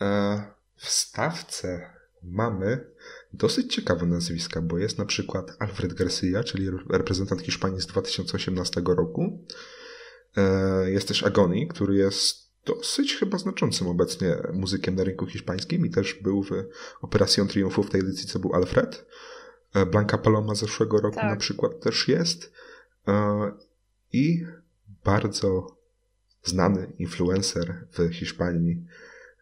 E, 0.01 0.43
W 0.75 0.89
stawce 0.89 1.89
mamy 2.24 2.86
dosyć 3.34 3.75
ciekawe 3.75 4.05
nazwiska, 4.05 4.62
bo 4.62 4.77
jest 4.77 4.98
na 4.98 5.05
przykład 5.05 5.55
Alfred 5.60 5.93
Garcia, 5.93 6.43
czyli 6.43 6.70
reprezentant 6.89 7.41
Hiszpanii 7.41 7.81
z 7.81 7.86
2018 7.86 8.81
roku. 8.86 9.46
E, 10.38 10.91
Jest 10.91 11.08
też 11.08 11.24
Agoni, 11.24 11.67
który 11.67 11.96
jest 11.96 12.51
dosyć 12.65 13.15
chyba 13.15 13.38
znaczącym 13.38 13.88
obecnie 13.88 14.36
muzykiem 14.53 14.96
na 14.96 15.03
rynku 15.03 15.25
hiszpańskim 15.25 15.86
i 15.86 15.89
też 15.89 16.13
był 16.13 16.43
w 16.43 16.50
Operación 17.01 17.48
Triunfu 17.48 17.84
w 17.84 17.89
tej 17.89 18.01
edycji, 18.01 18.27
co 18.27 18.39
był 18.39 18.53
Alfred. 18.53 19.05
E, 19.75 19.85
Blanca 19.85 20.17
Paloma 20.17 20.55
z 20.55 20.59
zeszłego 20.59 21.01
roku 21.01 21.15
Tak. 21.15 21.29
na 21.29 21.35
przykład 21.35 21.79
też 21.79 22.07
jest. 22.07 22.51
E, 23.07 23.51
I 24.13 24.45
bardzo 25.03 25.77
znany 26.43 26.93
influencer 26.99 27.87
w 27.91 28.13
Hiszpanii, 28.13 28.85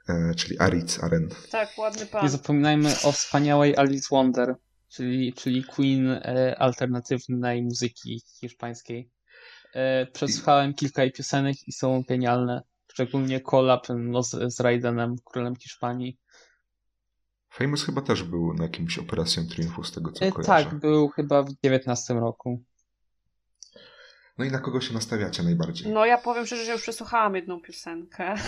e, 0.10 0.36
czyli 0.36 0.60
Aritz 0.60 1.04
Aren. 1.04 1.30
Tak, 1.52 1.70
ładny 1.78 2.02
Nie 2.02 2.08
pan. 2.08 2.30
zapominajmy 2.30 2.90
o 3.04 3.12
wspaniałej 3.12 3.78
Alice 3.78 4.08
Wonder, 4.12 4.56
czyli, 4.90 5.34
czyli 5.34 5.64
queen 5.64 6.20
alternatywnej 6.58 7.64
muzyki 7.64 8.22
hiszpańskiej. 8.40 9.10
Przesłuchałem 10.14 10.74
kilka 10.74 11.02
jej 11.04 11.12
piosenek 11.12 11.68
i 11.68 11.72
są 11.72 12.04
genialne. 12.08 12.62
Szczególnie 12.92 13.42
collab 13.42 13.88
no, 13.90 14.24
z, 14.24 14.54
z 14.56 14.60
Raidenem, 14.60 15.16
królem 15.26 15.56
Hiszpanii. 15.56 16.18
Famous 17.50 17.86
chyba 17.86 18.02
też 18.02 18.24
był 18.24 18.54
na 18.54 18.64
jakimś 18.64 18.98
Operación 18.98 19.48
Triunfu, 19.48 19.84
z 19.84 19.92
tego 19.92 20.12
co 20.12 20.26
E, 20.26 20.32
kojarzę. 20.32 20.70
tak, 20.70 20.80
był 20.80 21.10
chyba 21.10 21.44
w 21.44 21.50
19 21.64 22.14
roku. 22.14 22.64
No 24.38 24.46
i 24.46 24.52
na 24.52 24.60
kogo 24.60 24.82
się 24.82 24.94
nastawiacie 24.94 25.44
najbardziej? 25.44 25.92
No 25.92 26.06
ja 26.06 26.18
powiem 26.18 26.46
szczerze, 26.46 26.66
że 26.66 26.72
już 26.72 26.82
przesłuchałam 26.82 27.36
jedną 27.36 27.62
piosenkę. 27.62 28.36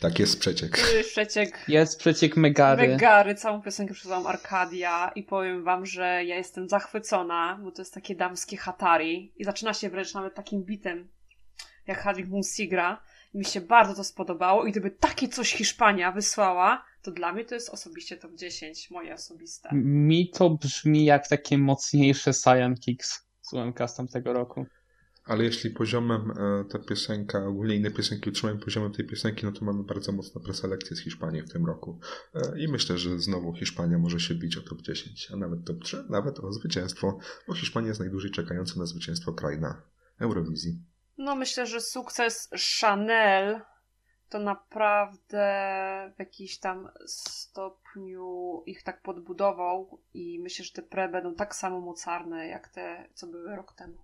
Tak 0.00 0.18
jest 0.18 0.40
przeciek. 0.40 0.78
Jest 0.96 1.10
przeciek 1.10 1.64
Jest 1.68 1.98
przeciek 1.98 2.36
Megary. 2.36 2.88
Megary, 2.88 3.34
całą 3.34 3.62
piosenkę 3.62 3.94
przesłuchałam 3.94 4.26
Arkadia 4.26 5.12
i 5.14 5.22
powiem 5.22 5.64
wam, 5.64 5.86
że 5.86 6.04
ja 6.24 6.36
jestem 6.36 6.68
zachwycona, 6.68 7.58
bo 7.62 7.70
to 7.72 7.82
jest 7.82 7.94
takie 7.94 8.14
damskie 8.14 8.56
hatari 8.56 9.32
i 9.36 9.44
zaczyna 9.44 9.74
się 9.74 9.90
wręcz 9.90 10.14
nawet 10.14 10.34
takim 10.34 10.62
bitem, 10.64 11.08
jak 11.86 11.98
Hadwig 12.02 12.28
Munsi 12.28 12.68
gra. 12.68 13.02
I 13.34 13.38
mi 13.38 13.44
się 13.44 13.60
bardzo 13.60 13.94
to 13.94 14.04
spodobało 14.04 14.66
i 14.66 14.70
gdyby 14.70 14.90
takie 14.90 15.28
coś 15.28 15.52
Hiszpania 15.52 16.12
wysłała, 16.12 16.84
to 17.02 17.10
dla 17.10 17.32
mnie 17.32 17.44
to 17.44 17.54
jest 17.54 17.68
osobiście 17.68 18.16
top 18.16 18.34
10, 18.34 18.90
moje 18.90 19.14
osobiste. 19.14 19.68
Mi 19.72 20.30
to 20.30 20.50
brzmi 20.50 21.04
jak 21.04 21.28
takie 21.28 21.58
mocniejsze 21.58 22.32
Cyan 22.32 22.74
Kicks 22.74 23.26
z 23.42 23.52
UMK 23.52 23.78
z 23.86 23.94
tamtego 23.94 24.32
roku. 24.32 24.66
Ale 25.24 25.44
jeśli 25.44 25.70
poziomem 25.70 26.30
e, 26.30 26.64
ta 26.64 26.78
piosenka, 26.78 27.46
ogólnie 27.46 27.76
inne 27.76 27.90
piosenki 27.90 28.30
utrzymają 28.30 28.58
poziomem 28.58 28.92
tej 28.92 29.06
piosenki, 29.06 29.46
no 29.46 29.52
to 29.52 29.64
mamy 29.64 29.84
bardzo 29.84 30.12
mocną 30.12 30.42
preselekcję 30.42 30.96
z 30.96 31.00
Hiszpanii 31.00 31.42
w 31.42 31.52
tym 31.52 31.66
roku. 31.66 31.98
E, 32.34 32.60
I 32.60 32.68
myślę, 32.68 32.98
że 32.98 33.18
znowu 33.18 33.54
Hiszpania 33.54 33.98
może 33.98 34.20
się 34.20 34.34
bić 34.34 34.56
o 34.56 34.60
top 34.60 34.82
10, 34.82 35.28
a 35.32 35.36
nawet 35.36 35.64
top 35.64 35.84
3, 35.84 36.04
nawet 36.08 36.40
o 36.40 36.52
zwycięstwo, 36.52 37.18
bo 37.48 37.54
Hiszpania 37.54 37.88
jest 37.88 38.00
najdłużej 38.00 38.30
czekający 38.30 38.78
na 38.78 38.86
zwycięstwo 38.86 39.32
kraj 39.32 39.60
na 39.60 39.82
Eurowizji. 40.20 40.82
No 41.18 41.36
myślę, 41.36 41.66
że 41.66 41.80
sukces 41.80 42.48
Chanel 42.80 43.60
to 44.30 44.38
naprawdę 44.38 45.46
w 46.16 46.18
jakiś 46.18 46.58
tam 46.58 46.90
stopniu 47.06 48.62
ich 48.66 48.82
tak 48.82 49.02
podbudował 49.02 50.00
i 50.14 50.38
myślę, 50.42 50.64
że 50.64 50.72
te 50.72 50.82
pre 50.82 51.08
będą 51.08 51.34
tak 51.34 51.54
samo 51.54 51.80
mocarne 51.80 52.48
jak 52.48 52.68
te, 52.68 53.08
co 53.14 53.26
były 53.26 53.56
rok 53.56 53.72
temu. 53.72 53.96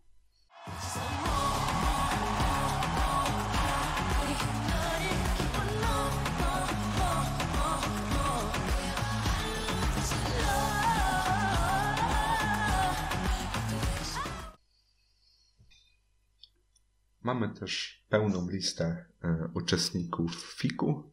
Mamy 17.27 17.49
też 17.49 18.05
pełną 18.09 18.51
listę 18.51 19.05
e, 19.25 19.49
uczestników 19.55 20.55
FIKU, 20.59 21.11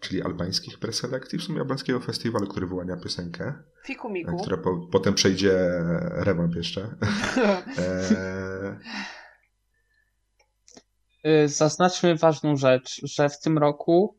czyli 0.00 0.22
albańskich 0.22 0.78
preselekcji, 0.78 1.38
w 1.38 1.42
sumie 1.42 1.60
albańskiego 1.60 2.00
festiwalu, 2.00 2.46
który 2.46 2.66
wyłania 2.66 2.96
piosenkę, 2.96 3.54
Fiku 3.84 4.08
e, 4.08 4.12
Miku. 4.12 4.36
która 4.42 4.56
po, 4.56 4.86
potem 4.92 5.14
przejdzie 5.14 5.52
rewamp 6.00 6.54
jeszcze. 6.54 6.96
E, 11.24 11.48
Zaznaczmy 11.48 12.16
ważną 12.16 12.56
rzecz, 12.56 13.00
że 13.02 13.28
w 13.28 13.40
tym 13.40 13.58
roku 13.58 14.18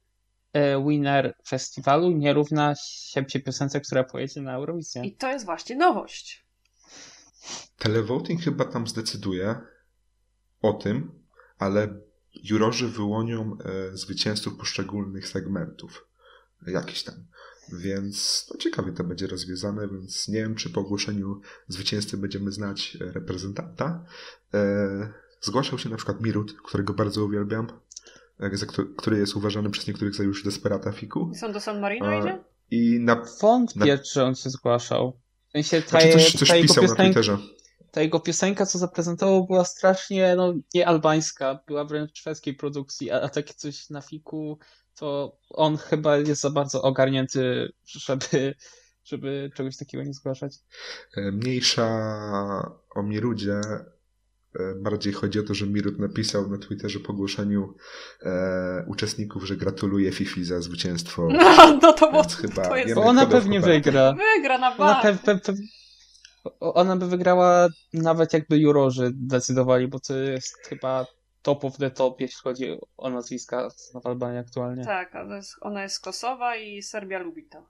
winner 0.87 1.35
festiwalu 1.47 2.11
nie 2.11 2.33
równa 2.33 2.75
się 2.75 3.23
piosence, 3.23 3.81
która 3.81 4.03
pojedzie 4.03 4.41
na 4.41 4.53
Eurowizję. 4.53 5.05
I 5.05 5.15
to 5.15 5.31
jest 5.31 5.45
właśnie 5.45 5.75
nowość. 5.75 6.45
Televoting 7.77 8.41
chyba 8.41 8.65
tam 8.65 8.87
zdecyduje 8.87 9.55
o 10.61 10.73
tym, 10.73 11.22
ale 11.63 11.87
jurorzy 12.43 12.87
wyłonią 12.87 13.57
e, 13.93 13.97
zwycięzców 13.97 14.57
poszczególnych 14.57 15.27
segmentów. 15.27 16.07
Jakiś 16.67 17.03
tam. 17.03 17.15
Więc 17.73 18.45
to 18.49 18.57
ciekawie 18.57 18.91
to 18.91 19.03
będzie 19.03 19.27
rozwiązane, 19.27 19.87
więc 19.87 20.27
nie 20.27 20.41
wiem, 20.41 20.55
czy 20.55 20.69
po 20.69 20.81
ogłoszeniu 20.81 21.41
zwycięzcy 21.67 22.17
będziemy 22.17 22.51
znać 22.51 22.97
e, 23.01 23.11
reprezentanta. 23.11 24.05
E, 24.53 25.23
Zgłaszał 25.43 25.79
się 25.79 25.89
na 25.89 25.95
przykład 25.95 26.21
Mirut, 26.21 26.55
którego 26.63 26.93
bardzo 26.93 27.25
uwielbiam, 27.25 27.67
który 28.97 29.17
jest 29.17 29.35
uważany 29.35 29.69
przez 29.69 29.87
niektórych 29.87 30.15
za 30.15 30.23
już 30.23 30.43
desperata 30.43 30.91
fiku. 30.91 31.29
I 31.33 31.35
są 31.35 31.51
do 31.51 31.59
San 31.59 31.79
Marino 31.79 32.19
idzie? 32.19 32.39
I 32.71 32.99
na, 32.99 33.25
Wątpię, 33.41 33.79
Na- 33.79 34.03
że 34.13 34.25
on 34.25 34.35
się 34.35 34.49
zgłaszał. 34.49 35.19
W 35.49 35.51
sensie 35.51 35.81
ta, 35.81 35.89
znaczy 36.01 36.13
coś, 36.13 36.31
coś 36.35 36.61
pisał 36.61 36.83
na 36.83 36.95
Twitterze. 36.95 37.37
Ta 37.93 38.01
jego 38.01 38.19
piosenka, 38.19 38.65
co 38.65 38.77
zaprezentował, 38.79 39.47
była 39.47 39.65
strasznie 39.65 40.35
no, 40.35 40.53
nie 40.73 40.87
albańska, 40.87 41.59
była 41.67 41.85
wręcz 41.85 42.17
szwedzkiej 42.17 42.53
produkcji, 42.53 43.11
a, 43.11 43.21
a 43.21 43.29
takie 43.29 43.53
coś 43.53 43.89
na 43.89 44.01
fiku, 44.01 44.57
to 44.95 45.37
on 45.49 45.77
chyba 45.77 46.17
jest 46.17 46.41
za 46.41 46.49
bardzo 46.49 46.81
ogarnięty, 46.81 47.71
żeby, 47.85 48.55
żeby 49.05 49.51
czegoś 49.55 49.77
takiego 49.77 50.03
nie 50.03 50.13
zgłaszać. 50.13 50.53
E, 51.17 51.31
Mniejsza 51.31 51.87
o 52.95 53.03
Mirudzie. 53.03 53.61
e, 54.59 54.75
Bardziej 54.75 55.13
chodzi 55.13 55.39
o 55.39 55.43
to, 55.43 55.53
że 55.53 55.67
Mirut 55.67 55.99
napisał 55.99 56.49
na 56.49 56.57
Twitterze 56.57 56.99
po 56.99 57.13
ogłoszeniu 57.13 57.73
e, 58.21 58.85
uczestników, 58.87 59.43
że 59.43 59.55
gratuluje 59.57 60.11
Fifi 60.11 60.45
za 60.45 60.61
zwycięstwo. 60.61 61.27
No, 61.31 61.79
no 61.81 61.93
to, 61.93 62.11
Więc 62.11 62.35
chyba 62.35 62.67
to 62.67 62.75
jest... 62.75 62.95
Bo 62.95 63.03
ona 63.03 63.25
pewnie 63.25 63.61
wygra. 63.61 64.15
Wygra 64.35 64.57
na 64.57 64.67
Ona, 64.67 64.77
bank. 64.77 65.01
pe, 65.03 65.17
pe, 65.17 65.39
pe, 65.39 65.53
ona 66.59 66.95
by 66.95 67.07
wygrała 67.07 67.67
nawet 67.93 68.33
jakby 68.33 68.57
jurorzy 68.57 69.11
decydowali, 69.13 69.87
bo 69.87 69.99
to 69.99 70.17
jest 70.17 70.57
chyba 70.67 71.05
top 71.41 71.65
of 71.65 71.77
the 71.77 71.91
top, 71.91 72.21
jeśli 72.21 72.41
chodzi 72.43 72.77
o 72.97 73.09
nazwiska 73.09 73.69
w 74.03 74.07
Albanii 74.07 74.39
aktualnie. 74.39 74.85
Tak, 74.85 75.15
ona 75.15 75.35
jest, 75.35 75.55
ona 75.61 75.83
jest 75.83 75.95
z 75.95 75.99
Kosowa 75.99 76.55
i 76.55 76.81
Serbia 76.81 77.19
lubi 77.19 77.43
to. 77.43 77.65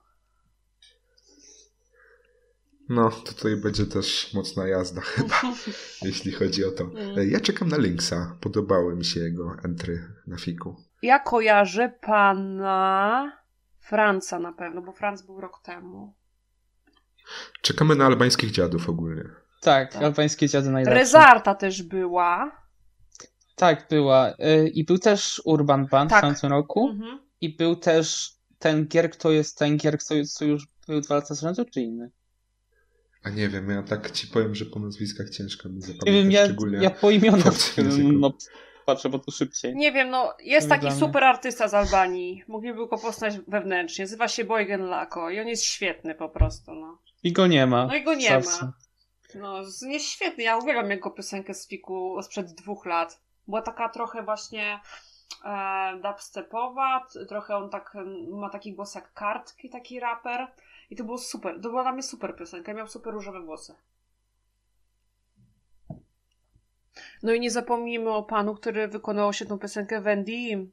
No, 2.88 3.10
tutaj 3.10 3.56
będzie 3.56 3.86
też 3.86 4.34
mocna 4.34 4.66
jazda 4.66 5.00
chyba, 5.14 5.34
jeśli 6.02 6.32
chodzi 6.32 6.64
o 6.64 6.70
to. 6.70 6.84
Mm. 6.84 7.18
E, 7.18 7.26
Ja 7.26 7.40
czekam 7.40 7.68
na 7.68 7.76
Linksa. 7.78 8.36
Podobały 8.40 8.96
mi 8.96 9.04
się 9.04 9.20
jego 9.20 9.56
entry 9.64 10.08
na 10.26 10.36
fiku. 10.36 10.76
Ja 11.02 11.18
kojarzę 11.18 11.92
pana 12.00 13.32
Franca 13.80 14.38
na 14.38 14.52
pewno, 14.52 14.82
bo 14.82 14.92
Franc 14.92 15.22
był 15.22 15.40
rok 15.40 15.60
temu. 15.62 16.14
Czekamy 17.62 17.94
na 17.96 18.06
albańskich 18.06 18.50
dziadów 18.50 18.88
ogólnie. 18.88 19.22
Tak, 19.60 19.92
Tak. 19.92 20.02
albańskie 20.02 20.48
dziady 20.48 20.70
najlepsze. 20.70 20.98
Rezarta 20.98 21.54
też 21.54 21.82
była. 21.82 22.62
Tak, 23.56 23.86
była. 23.90 24.30
Y, 24.30 24.68
I 24.68 24.84
był 24.84 24.98
też 24.98 25.42
Urban 25.44 25.86
Band 25.86 26.10
Tak. 26.10 26.18
w 26.18 26.22
tamtym 26.22 26.50
roku. 26.50 26.88
Mhm. 26.90 27.18
I 27.40 27.56
był 27.56 27.76
też 27.76 28.30
ten 28.58 28.86
gier, 28.86 29.10
kto 29.10 29.30
jest 29.30 29.58
ten 29.58 29.76
gier, 29.76 29.98
co 30.02 30.44
już 30.44 30.66
był 30.88 31.00
dwa 31.00 31.14
lata 31.14 31.34
z 31.34 31.40
rzędu, 31.40 31.64
czy 31.64 31.80
inny? 31.80 32.10
A 33.22 33.30
nie 33.30 33.48
wiem, 33.48 33.70
ja 33.70 33.82
tak 33.82 34.10
ci 34.10 34.26
powiem, 34.26 34.54
że 34.54 34.64
po 34.64 34.80
nazwiskach 34.80 35.30
ciężko 35.30 35.68
mi 35.68 35.80
zapamiętać 35.80 36.06
Nie 36.06 36.12
wiem, 36.12 36.30
ja, 36.30 36.44
szczególnie. 36.44 36.78
ja 36.78 36.90
po 36.90 37.10
imionach 37.10 37.54
no, 38.20 38.32
patrzę, 38.86 39.08
bo 39.08 39.18
to 39.18 39.30
szybciej. 39.30 39.76
Nie 39.76 39.92
wiem, 39.92 40.10
no 40.10 40.34
jest 40.44 40.68
taki 40.68 40.92
super 40.92 41.24
artysta 41.24 41.68
z 41.68 41.74
Albanii. 41.74 42.42
Mogliby 42.48 42.88
go 42.88 42.98
poznać 42.98 43.34
wewnętrznie. 43.48 44.04
Nazywa 44.04 44.28
się 44.28 44.44
Boygen 44.44 44.82
Lako 44.86 45.30
i 45.30 45.40
on 45.40 45.48
jest 45.48 45.64
świetny 45.64 46.14
po 46.14 46.28
prostu, 46.28 46.74
no. 46.74 46.98
I 47.24 47.32
go 47.32 47.46
nie 47.46 47.66
ma. 47.66 47.86
No 47.86 47.94
i 47.94 48.04
go 48.04 48.14
nie 48.14 48.38
ma. 48.38 48.72
No, 49.34 49.58
jest 49.88 50.06
świetny. 50.06 50.44
Ja 50.44 50.56
uwielbiam 50.56 50.90
jego 50.90 51.10
piosenkę 51.10 51.54
z 51.54 51.68
Fiku 51.68 52.22
sprzed 52.22 52.54
dwóch 52.54 52.86
lat. 52.86 53.20
Była 53.48 53.62
taka 53.62 53.88
trochę 53.88 54.22
właśnie 54.22 54.80
e, 55.44 56.00
dubstepowa, 56.02 57.06
trochę 57.28 57.56
on 57.56 57.70
tak 57.70 57.94
ma 58.30 58.50
taki 58.50 58.74
głos 58.74 58.94
jak 58.94 59.12
kartki, 59.12 59.70
taki 59.70 60.00
raper. 60.00 60.46
I 60.90 60.96
to 60.96 61.04
było 61.04 61.18
super. 61.18 61.54
To 61.54 61.68
była 61.68 61.82
dla 61.82 61.92
mnie 61.92 62.02
super 62.02 62.36
piosenka. 62.36 62.74
Miał 62.74 62.88
super 62.88 63.14
różowe 63.14 63.40
włosy. 63.40 63.74
No 67.22 67.32
i 67.32 67.40
nie 67.40 67.50
zapomnijmy 67.50 68.10
o 68.10 68.22
panu, 68.22 68.54
który 68.54 68.88
wykonał 68.88 69.32
się 69.32 69.46
tą 69.46 69.58
piosenkę 69.58 70.00
Wendy 70.00 70.68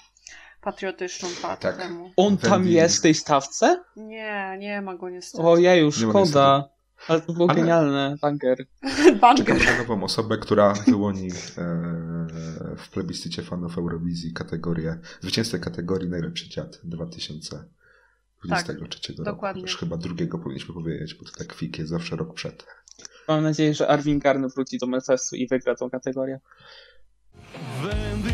patriotyczną 0.61 1.29
lata 1.43 1.55
Tak. 1.55 1.77
temu. 1.77 2.11
On 2.15 2.37
tam 2.37 2.67
jest 2.67 2.97
w 2.97 3.01
tej 3.01 3.13
stawce? 3.13 3.83
Nie, 3.95 4.57
nie 4.59 4.81
ma 4.81 4.95
go 4.95 5.09
niestety. 5.09 5.43
Ojeju, 5.43 5.91
szkoda. 5.91 6.69
Ale 7.07 7.21
to 7.21 7.33
było 7.33 7.49
Ale- 7.49 7.59
genialne, 7.59 8.15
banger. 8.21 8.65
Banger. 9.21 9.45
Czekam 9.45 9.57
na 9.77 9.77
nową 9.77 10.03
osobę, 10.03 10.37
która 10.37 10.73
wyłoni 10.73 11.27
e, 11.27 11.31
w 12.77 12.89
plebiscycie 12.93 13.41
fanów 13.43 13.77
Eurowizji 13.77 14.33
kategorię, 14.33 14.97
zwycięzcę 15.21 15.59
kategorii 15.59 16.09
Najlepszy 16.09 16.49
Dziad 16.49 16.79
2023 16.83 19.13
roku. 19.13 19.23
dokładnie. 19.23 19.61
Już 19.61 19.77
chyba 19.77 19.97
drugiego 19.97 20.39
powinniśmy 20.39 20.73
powiedzieć, 20.73 21.13
bo 21.13 21.25
to 21.25 21.31
tak 21.37 21.53
fik 21.53 21.77
jest 21.79 21.89
zawsze 21.89 22.15
rok 22.15 22.33
przed. 22.33 22.65
Mam 23.27 23.43
nadzieję, 23.43 23.73
że 23.73 23.87
Arvin 23.87 24.19
Garn 24.19 24.47
wróci 24.55 24.77
do 24.77 24.87
Melfestu 24.87 25.35
i 25.35 25.47
wygra 25.47 25.75
tą 25.75 25.89
kategorię. 25.89 26.39
Wendy, 27.83 28.29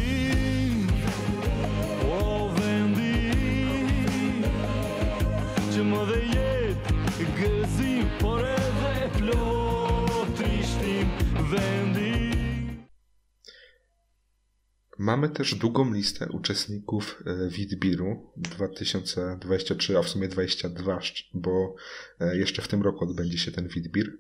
Mamy 14.99 15.29
też 15.29 15.55
długą 15.55 15.93
listę 15.93 16.27
uczestników 16.29 17.23
e, 17.25 17.49
Witbiru 17.49 18.31
2023, 18.37 19.97
a 19.97 20.01
w 20.01 20.09
sumie 20.09 20.27
22, 20.27 20.99
bo 21.33 21.75
e, 22.19 22.37
jeszcze 22.37 22.61
w 22.61 22.67
tym 22.67 22.81
roku 22.81 23.05
odbędzie 23.05 23.37
się 23.37 23.51
ten 23.51 23.67
Witbir. 23.67 24.17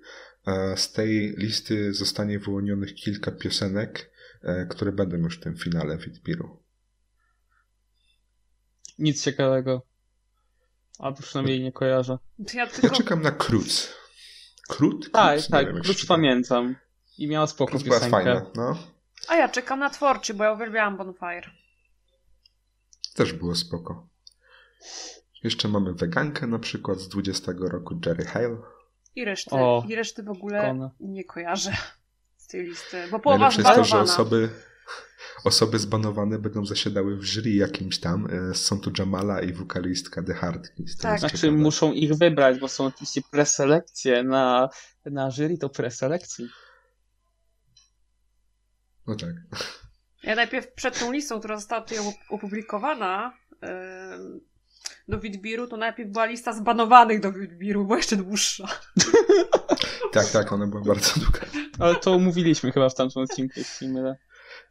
E, 0.47 0.77
Z 0.77 0.91
tej 0.91 1.35
listy 1.37 1.93
zostanie 1.93 2.39
wyłonionych 2.39 2.95
kilka 2.95 3.31
piosenek, 3.31 4.11
które 4.69 4.91
będą 4.91 5.17
już 5.17 5.37
w 5.37 5.43
tym 5.43 5.57
finale 5.57 5.97
Witbiru. 5.97 6.63
Nic 8.99 9.23
ciekawego. 9.23 9.86
Albo 10.99 11.21
przynajmniej 11.21 11.61
nie 11.63 11.71
kojarzę. 11.71 12.17
Ja 12.39 12.45
Ja 12.53 12.67
tylko... 12.67 12.95
czekam 12.95 13.21
na 13.21 13.31
Kruc. 13.31 13.93
Krót? 14.67 15.11
Tak, 15.11 15.39
tak, 15.51 15.65
wiem, 15.73 15.83
pamiętam. 16.07 16.75
I 17.17 17.27
miała 17.27 17.47
spoko 17.47 17.69
Kruc 17.71 17.83
była 17.83 17.95
piosenkę. 17.95 18.15
fajna, 18.23 18.41
no. 18.55 18.77
A 19.27 19.35
ja 19.35 19.49
czekam 19.49 19.79
na 19.79 19.89
tworczy, 19.89 20.33
bo 20.33 20.43
ja 20.43 20.51
uwielbiałam 20.51 20.97
Bonfire. 20.97 21.49
Też 23.15 23.33
było 23.33 23.55
spoko. 23.55 24.07
Jeszcze 25.43 25.67
mamy 25.67 25.93
Wegankę 25.93 26.47
na 26.47 26.59
przykład 26.59 26.99
z 26.99 27.07
20 27.07 27.51
roku, 27.59 27.99
Jerry 28.05 28.25
Hale. 28.25 28.57
I 29.15 29.25
reszty, 29.25 29.49
O, 29.55 29.83
i 29.87 29.95
reszty 29.95 30.23
w 30.23 30.29
ogóle 30.29 30.61
Kona. 30.61 30.91
nie 30.99 31.23
kojarzę 31.23 31.71
z 32.37 32.47
tej 32.47 32.63
listy. 32.63 33.07
Bo 33.11 33.19
połowa 33.19 33.49
Najlepsze 33.49 33.61
jest 33.61 33.75
to, 33.75 33.83
że 33.97 33.99
osoby, 33.99 34.49
osoby 35.43 35.79
zbanowane 35.79 36.39
będą 36.39 36.65
zasiadały 36.65 37.17
w 37.17 37.23
jury 37.23 37.51
jakimś 37.51 37.99
tam. 37.99 38.27
E, 38.51 38.53
Są 38.55 38.79
tu 38.79 38.91
Jamala 38.99 39.41
i 39.41 39.53
wokalistka 39.53 40.23
The 40.23 40.33
Hard 40.33 40.69
Keys. 40.69 40.97
To 40.97 41.03
Tak. 41.03 41.19
Znaczy 41.19 41.37
ciekawe. 41.37 41.57
muszą 41.57 41.91
ich 41.93 42.13
wybrać, 42.15 42.59
bo 42.59 42.67
są 42.67 42.85
oczywiście 42.85 43.21
preselekcje 43.31 44.23
na, 44.23 44.69
na 45.05 45.31
jury 45.31 45.57
to 45.57 45.69
preselekcji. 45.69 46.47
No 49.07 49.15
tak. 49.15 49.29
Ja 50.23 50.35
najpierw 50.35 50.73
przed 50.73 50.99
tą 50.99 51.11
listą, 51.11 51.39
która 51.39 51.55
została 51.57 51.81
tutaj 51.81 51.97
op- 51.97 52.13
opublikowana 52.29 53.33
do 55.07 55.19
Witbiru, 55.19 55.67
to 55.67 55.77
najpierw 55.77 56.11
była 56.11 56.25
lista 56.25 56.53
zbanowanych 56.53 57.19
do 57.19 57.31
Witbiru, 57.33 57.85
była 57.85 57.97
jeszcze 57.97 58.15
dłuższa. 58.15 58.67
Tak, 60.11 60.25
tak, 60.31 60.51
ona 60.53 60.67
była 60.67 60.81
bardzo 60.81 61.19
długa. 61.19 61.39
Ale 61.79 61.95
to 61.95 62.13
omówiliśmy 62.13 62.71
chyba 62.71 62.89
w 62.89 62.95
tamtym 62.95 63.21
odcinku, 63.21 63.53
jeśli 63.57 63.89
mylę. 63.89 64.15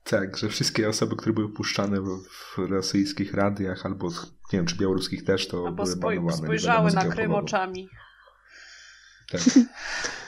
Tak, 0.05 0.37
że 0.37 0.49
wszystkie 0.49 0.89
osoby, 0.89 1.17
które 1.17 1.33
były 1.33 1.53
puszczane 1.53 2.01
w, 2.01 2.59
rosyjskich 2.59 3.35
radiach 3.35 3.87
albo 3.87 4.09
nie 4.53 4.59
wiem, 4.59 4.67
czy 4.67 4.77
białoruskich 4.77 5.25
też, 5.25 5.49
to 5.49 5.67
Albo 5.67 5.85
były 5.85 5.97
spoj- 5.97 6.01
banowane. 6.01 6.37
spojrzały 6.37 6.93
na 6.93 7.05
Krym 7.05 7.35
oczami. 7.35 7.89
Tak. 9.31 9.41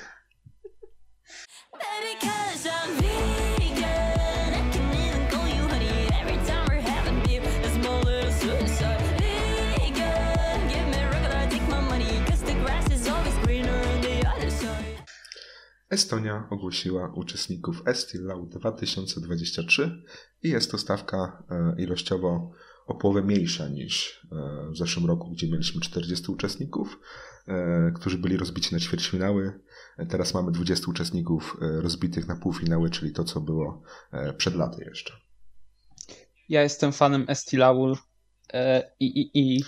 Estonia 15.98 16.46
ogłosiła 16.50 17.12
uczestników 17.14 17.82
Estilau 17.86 18.46
2023 18.46 20.02
i 20.42 20.48
jest 20.48 20.70
to 20.70 20.78
stawka 20.78 21.42
e, 21.50 21.82
ilościowo 21.82 22.52
o 22.86 22.94
połowę 22.94 23.22
mniejsza 23.22 23.68
niż 23.68 24.26
e, 24.32 24.70
w 24.70 24.76
zeszłym 24.76 25.06
roku, 25.06 25.30
gdzie 25.30 25.50
mieliśmy 25.50 25.80
40 25.80 26.32
uczestników, 26.32 27.00
e, 27.48 27.92
którzy 27.94 28.18
byli 28.18 28.36
rozbici 28.36 28.74
na 28.74 28.80
ćwierćfinały. 28.80 29.60
Teraz 30.08 30.34
mamy 30.34 30.52
20 30.52 30.90
uczestników 30.90 31.56
rozbitych 31.60 32.28
na 32.28 32.36
półfinały, 32.36 32.90
czyli 32.90 33.12
to, 33.12 33.24
co 33.24 33.40
było 33.40 33.82
przed 34.36 34.54
laty 34.54 34.84
jeszcze. 34.84 35.12
Ja 36.48 36.62
jestem 36.62 36.92
fanem 36.92 37.24
Estilaul 37.28 37.96
e, 38.52 38.90
i, 39.00 39.06
i, 39.06 39.30
i, 39.34 39.62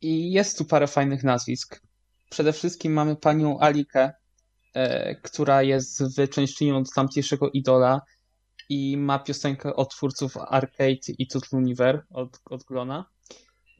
i 0.00 0.32
jest 0.32 0.58
tu 0.58 0.64
parę 0.64 0.86
fajnych 0.86 1.24
nazwisk. 1.24 1.89
Przede 2.30 2.52
wszystkim 2.52 2.92
mamy 2.92 3.16
panią 3.16 3.60
Alikę, 3.60 4.12
e, 4.74 5.14
która 5.14 5.62
jest 5.62 6.16
wyczęszczenią 6.16 6.76
od 6.78 6.92
tamtejszego 6.94 7.50
idola 7.50 8.00
i 8.68 8.96
ma 8.96 9.18
piosenkę 9.18 9.76
od 9.76 9.90
twórców 9.90 10.36
Arcade 10.36 11.12
i 11.18 11.26
Tutluniver 11.28 12.04
od, 12.10 12.40
od 12.44 12.64
Glona. 12.64 13.04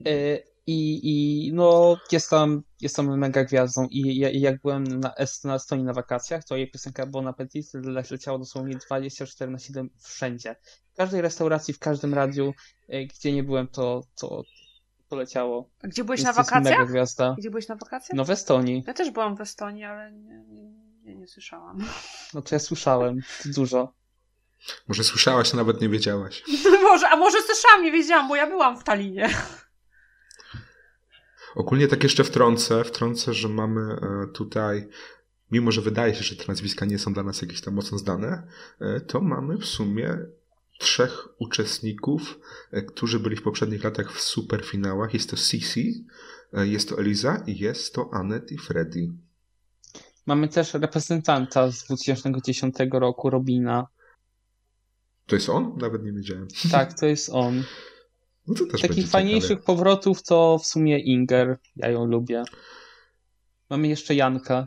E, 0.06 0.38
I, 0.66 1.00
I 1.02 1.52
no, 1.52 1.96
jest 2.12 2.30
tam, 2.30 2.62
jest 2.80 2.96
tam 2.96 3.18
mega 3.18 3.44
gwiazdą. 3.44 3.86
I 3.90 4.18
ja- 4.18 4.30
jak 4.30 4.60
byłem 4.62 4.84
na, 4.84 5.14
na 5.44 5.54
Estonii 5.54 5.84
na 5.84 5.92
wakacjach, 5.92 6.44
to 6.44 6.56
jej 6.56 6.70
piosenka 6.70 7.06
Bon 7.06 7.26
Appetit 7.28 7.74
le- 7.74 8.02
leciała 8.10 8.38
dosłownie 8.38 8.76
24 8.88 9.50
na 9.50 9.58
7 9.58 9.90
wszędzie. 10.02 10.56
W 10.92 10.96
każdej 10.96 11.20
restauracji, 11.20 11.74
w 11.74 11.78
każdym 11.78 12.14
radiu, 12.14 12.54
e, 12.88 13.06
gdzie 13.06 13.32
nie 13.32 13.42
byłem, 13.42 13.68
to, 13.68 14.02
to, 14.20 14.42
to 15.10 15.16
leciało. 15.16 15.70
A 15.82 15.88
Gdzie 15.88 16.04
byłeś 16.04 16.20
Jest, 16.20 16.36
na 16.36 16.42
mega 16.42 16.42
wakacjach? 16.42 16.88
gwiazda. 16.88 17.34
Gdzie 17.38 17.50
byłeś 17.50 17.68
na 17.68 17.76
wakacjach? 17.76 18.16
No 18.16 18.24
w 18.24 18.30
Estonii. 18.30 18.84
Ja 18.86 18.94
też 18.94 19.10
byłam 19.10 19.36
w 19.36 19.40
Estonii, 19.40 19.84
ale 19.84 20.12
nie, 20.12 20.44
nie, 21.02 21.16
nie, 21.16 21.26
słyszałam. 21.26 21.78
No 22.34 22.42
to 22.42 22.54
ja 22.54 22.58
słyszałem 22.58 23.20
dużo. 23.44 23.92
Może 24.88 25.04
słyszałaś, 25.04 25.54
a 25.54 25.56
nawet 25.56 25.80
nie 25.80 25.88
wiedziałaś. 25.88 26.42
może, 26.90 27.08
a 27.08 27.16
może 27.16 27.38
słyszałam, 27.42 27.84
nie 27.84 27.92
wiedziałam, 27.92 28.28
bo 28.28 28.36
ja 28.36 28.46
byłam 28.46 28.80
w 28.80 28.84
Talinie. 28.84 29.28
Ogólnie 31.54 31.88
tak 31.88 32.02
jeszcze 32.02 32.24
wtrącę, 32.24 32.84
wtrącę, 32.84 33.34
że 33.34 33.48
mamy 33.48 33.80
e, 33.80 34.26
tutaj, 34.32 34.88
mimo 35.50 35.72
że 35.72 35.80
wydaje 35.80 36.14
się, 36.14 36.22
że 36.22 36.36
te 36.36 36.44
nazwiska 36.48 36.86
nie 36.86 36.98
są 36.98 37.12
dla 37.12 37.22
nas 37.22 37.42
jakieś 37.42 37.60
tam 37.60 37.74
mocno 37.74 37.98
znane, 37.98 38.46
e, 38.80 39.00
to 39.00 39.20
mamy 39.20 39.58
w 39.58 39.66
sumie 39.66 40.18
trzech 40.80 41.28
uczestników, 41.38 42.40
e, 42.72 42.82
którzy 42.82 43.20
byli 43.20 43.36
w 43.36 43.42
poprzednich 43.42 43.84
latach 43.84 44.12
w 44.12 44.20
superfinałach. 44.20 45.14
Jest 45.14 45.30
to 45.30 45.36
Sisi, 45.36 46.04
e, 46.52 46.66
jest 46.66 46.88
to 46.88 46.98
Eliza 46.98 47.42
i 47.46 47.58
jest 47.58 47.94
to 47.94 48.10
Anet 48.12 48.52
i 48.52 48.58
Freddy. 48.58 49.08
Mamy 50.26 50.48
też 50.48 50.74
reprezentanta 50.74 51.70
z 51.70 51.84
2010 51.84 52.74
roku, 52.92 53.30
Robina. 53.30 53.86
To 55.26 55.36
jest 55.36 55.48
on? 55.48 55.74
Nawet 55.76 56.04
nie 56.04 56.12
wiedziałem. 56.12 56.48
Tak, 56.70 56.98
to 57.00 57.06
jest 57.06 57.30
on. 57.32 57.62
No 58.46 58.54
to 58.54 58.66
też 58.66 58.80
Takich 58.80 59.08
fajniejszych 59.08 59.48
ciekawe. 59.48 59.66
powrotów 59.66 60.22
to 60.22 60.58
w 60.58 60.66
sumie 60.66 60.98
Inger. 60.98 61.58
Ja 61.76 61.88
ją 61.88 62.04
lubię. 62.04 62.42
Mamy 63.70 63.88
jeszcze 63.88 64.14
Janka, 64.14 64.66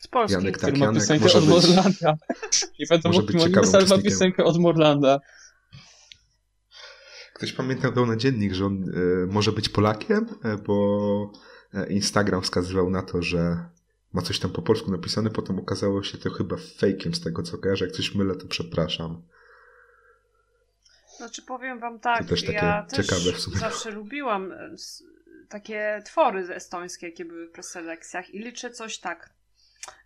Z 0.00 0.08
Polski. 0.08 0.34
Janek, 0.34 0.58
tak, 0.58 0.60
który 0.60 0.78
ma 0.78 0.84
Janek 0.86 1.00
piosenkę 1.00 1.32
od 1.32 1.44
być- 1.44 1.48
Morlanda. 1.48 2.16
Nie 2.78 2.86
być 2.90 3.04
mówić, 3.04 3.42
ciekawym 3.42 3.74
ale 3.74 3.86
ma 3.86 3.98
piosenkę 3.98 4.44
od 4.44 4.58
Morlanda. 4.58 5.20
Ktoś 7.38 7.52
pamiętał 7.52 8.06
na 8.06 8.16
dziennik, 8.16 8.52
że 8.52 8.66
on 8.66 8.84
e, 8.84 9.26
może 9.26 9.52
być 9.52 9.68
Polakiem, 9.68 10.26
e, 10.44 10.56
bo 10.56 11.32
e, 11.74 11.86
Instagram 11.88 12.42
wskazywał 12.42 12.90
na 12.90 13.02
to, 13.02 13.22
że 13.22 13.68
ma 14.12 14.22
coś 14.22 14.38
tam 14.38 14.50
po 14.50 14.62
polsku 14.62 14.90
napisane, 14.90 15.30
potem 15.30 15.58
okazało 15.58 16.02
się 16.02 16.18
to 16.18 16.30
chyba 16.30 16.56
fejkiem 16.78 17.14
z 17.14 17.20
tego 17.20 17.42
co 17.42 17.58
kojarzę. 17.58 17.84
Jak 17.84 17.94
coś 17.94 18.14
mylę, 18.14 18.36
to 18.36 18.46
przepraszam. 18.46 19.22
Znaczy 21.16 21.42
powiem 21.42 21.80
wam 21.80 22.00
tak, 22.00 22.22
To 22.22 22.28
też 22.28 22.42
takie 22.42 22.54
ja 22.54 22.86
też 22.90 23.06
ciekawe 23.06 23.32
w 23.32 23.40
sumie. 23.40 23.56
zawsze 23.56 23.90
lubiłam 23.90 24.52
takie 25.48 26.02
twory 26.04 26.54
estońskie, 26.54 27.06
jakie 27.08 27.24
były 27.24 27.46
w 27.46 27.50
preselekcjach 27.50 28.34
i 28.34 28.38
liczę 28.38 28.70
coś 28.70 28.98
tak, 28.98 29.30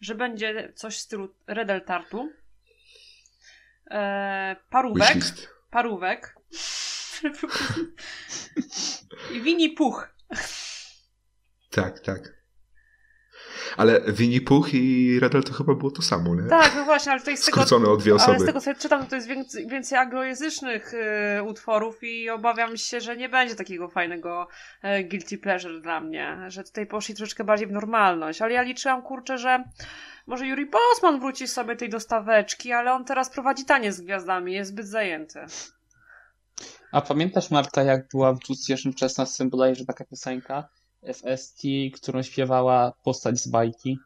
że 0.00 0.14
będzie 0.14 0.72
coś 0.76 0.96
w 0.96 1.00
stylu 1.00 1.34
Redel 1.46 1.84
Tartu, 1.84 2.32
e, 3.90 4.56
parówek, 4.70 5.18
parówek 5.70 6.36
Winnie 9.42 9.70
Puch. 9.70 10.08
Tak, 11.70 12.00
tak. 12.00 12.42
Ale 13.76 14.00
Winnie 14.08 14.40
Puch 14.40 14.74
i 14.74 15.18
Redel 15.20 15.44
to 15.44 15.52
chyba 15.52 15.74
było 15.74 15.90
to 15.90 16.02
samo, 16.02 16.34
nie? 16.34 16.48
Tak, 16.48 16.72
no 16.76 16.84
właśnie, 16.84 17.12
ale 17.12 17.20
z 17.20 17.24
tego, 17.24 17.36
Skrócone 17.36 17.88
o 17.88 17.96
dwie 17.96 18.12
ale 18.12 18.20
z 18.20 18.22
osoby. 18.22 18.46
tego 18.46 18.60
co 18.60 18.70
ja 18.70 18.76
czytam, 18.76 19.06
to 19.06 19.16
jest 19.16 19.28
więcej, 19.28 19.66
więcej 19.66 19.98
anglojęzycznych 19.98 20.94
y, 21.38 21.42
utworów 21.42 22.02
i 22.02 22.30
obawiam 22.30 22.76
się, 22.76 23.00
że 23.00 23.16
nie 23.16 23.28
będzie 23.28 23.54
takiego 23.54 23.88
fajnego 23.88 24.48
y, 24.84 25.04
guilty 25.04 25.38
pleasure 25.38 25.80
dla 25.80 26.00
mnie, 26.00 26.38
że 26.48 26.64
tutaj 26.64 26.86
poszli 26.86 27.14
troszeczkę 27.14 27.44
bardziej 27.44 27.68
w 27.68 27.72
normalność, 27.72 28.42
ale 28.42 28.52
ja 28.54 28.62
liczyłam, 28.62 29.02
kurczę, 29.02 29.38
że 29.38 29.64
może 30.26 30.46
Yuri 30.46 30.66
Bosman 30.66 31.20
wróci 31.20 31.48
sobie 31.48 31.76
tej 31.76 31.88
dostaweczki, 31.88 32.72
ale 32.72 32.92
on 32.92 33.04
teraz 33.04 33.30
prowadzi 33.30 33.64
tanie 33.64 33.92
z 33.92 34.00
gwiazdami, 34.00 34.52
jest 34.52 34.70
zbyt 34.70 34.86
zajęty. 34.86 35.40
A 36.92 37.00
pamiętasz, 37.00 37.50
Marta, 37.50 37.82
jak 37.82 38.08
była 38.08 38.32
w 38.32 38.38
2016 38.38 39.44
bodajże 39.44 39.84
taka 39.84 40.04
piosenka 40.04 40.68
FST, 41.02 41.62
którą 41.94 42.22
śpiewała 42.22 42.92
postać 43.04 43.38
z 43.38 43.48
bajki? 43.48 43.98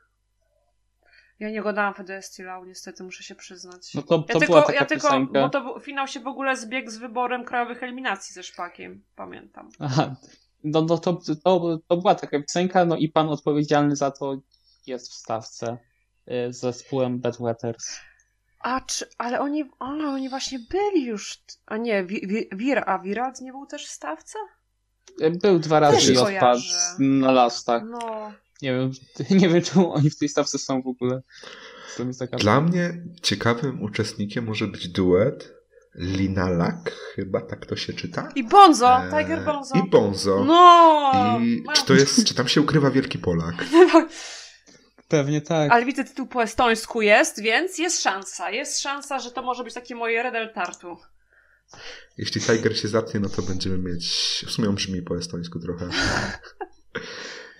Ja 1.41 1.51
nie 1.51 1.61
oglądałam 1.61 1.95
FD 1.95 2.23
Stylał, 2.23 2.65
niestety, 2.65 3.05
muszę 3.05 3.23
się 3.23 3.35
przyznać. 3.35 3.95
No 3.95 4.03
to, 4.03 4.15
ja 4.29 4.35
to 4.35 4.39
tylko, 4.39 4.47
była 4.47 4.63
taka 4.63 4.79
ja 4.79 4.85
tylko, 4.85 5.09
piosenka. 5.09 5.43
bo 5.43 5.49
to 5.49 5.81
finał 5.81 6.07
się 6.07 6.21
w 6.21 6.27
ogóle 6.27 6.57
zbiegł 6.57 6.91
z 6.91 6.97
wyborem 6.97 7.45
krajowych 7.45 7.83
eliminacji 7.83 8.35
ze 8.35 8.43
szpakiem, 8.43 9.03
pamiętam. 9.17 9.69
Aha, 9.79 10.17
no, 10.65 10.83
no 10.83 10.99
to, 10.99 11.13
to, 11.45 11.79
to 11.89 11.97
była 11.97 12.15
taka 12.15 12.41
piosenka, 12.41 12.85
no 12.85 12.97
i 12.97 13.09
pan 13.09 13.29
odpowiedzialny 13.29 13.97
za 13.97 14.11
to 14.11 14.41
jest 14.87 15.13
w 15.13 15.15
stawce 15.15 15.79
y, 16.29 16.53
z 16.53 16.61
zespołem 16.61 17.19
Bad 17.19 17.39
Wetters. 17.41 18.01
A 18.61 18.81
czy, 18.81 19.07
ale 19.19 19.41
oni, 19.41 19.65
a, 19.79 19.85
oni 19.89 20.29
właśnie 20.29 20.59
byli 20.59 21.05
już, 21.07 21.39
a 21.67 21.77
nie, 21.77 22.05
wi, 22.05 22.27
wi, 22.27 22.49
wir, 22.53 22.83
a 22.87 22.99
Wirald 22.99 23.41
nie 23.41 23.53
był 23.53 23.67
też 23.67 23.87
w 23.87 23.91
stawce? 23.91 24.39
Był 25.43 25.59
dwa 25.59 25.81
razy 25.81 26.13
i 26.13 26.17
odpadł 26.17 26.61
na 26.99 27.33
lastach. 27.33 27.83
No, 27.91 28.33
Nie 28.63 28.73
wiem, 28.73 28.91
nie 29.41 29.49
wiem 29.49 29.63
czemu 29.63 29.93
oni 29.93 30.11
w 30.11 30.19
tej 30.19 30.29
stawce 30.29 30.59
są 30.59 30.83
w 30.83 30.87
ogóle. 30.87 31.23
To 31.97 32.03
jest 32.03 32.19
taka... 32.19 32.37
Dla 32.37 32.61
mnie 32.61 33.03
ciekawym 33.23 33.83
uczestnikiem 33.83 34.45
może 34.45 34.67
być 34.67 34.89
duet 34.89 35.53
Lina 35.95 36.51
Lak, 36.51 36.91
chyba 37.15 37.41
tak 37.41 37.67
to 37.67 37.77
się 37.77 37.93
czyta. 37.93 38.29
i 38.35 38.45
Bonzo, 38.45 39.03
Eee, 39.05 39.11
Tiger 39.11 39.45
Bonzo. 39.45 39.75
I 39.79 39.91
Bonzo. 39.91 40.45
No! 40.45 41.39
I 41.41 41.65
czy 41.75 41.85
to 41.85 41.95
jest, 41.95 42.25
czy 42.25 42.35
tam 42.35 42.49
się 42.49 42.61
ukrywa 42.61 42.91
wielki 42.91 43.19
Polak? 43.19 43.55
Pewnie 45.09 45.41
tak. 45.41 45.73
Ale 45.73 45.85
widzę, 45.85 46.05
tytuł 46.05 46.27
po 46.27 46.43
estońsku 46.43 47.03
jest, 47.03 47.43
więc 47.43 47.79
jest 47.79 48.03
szansa. 48.03 48.51
Jest 48.51 48.81
szansa, 48.81 49.19
że 49.19 49.31
to 49.31 49.43
może 49.43 49.65
być 49.65 49.75
takie 49.75 49.95
moje 49.95 50.23
Redel 50.23 50.53
Tartu. 50.55 50.97
Jeśli 52.19 52.41
Tiger 52.41 52.79
się 52.79 52.89
zatnie, 52.89 53.21
no 53.21 53.29
to 53.29 53.43
będziemy 53.43 53.79
mieć. 53.79 54.07
W 54.47 54.51
sumie 54.51 54.69
on 54.69 54.75
brzmi 54.75 55.03
po 55.03 55.17
estońsku 55.17 55.59
trochę. 55.61 55.89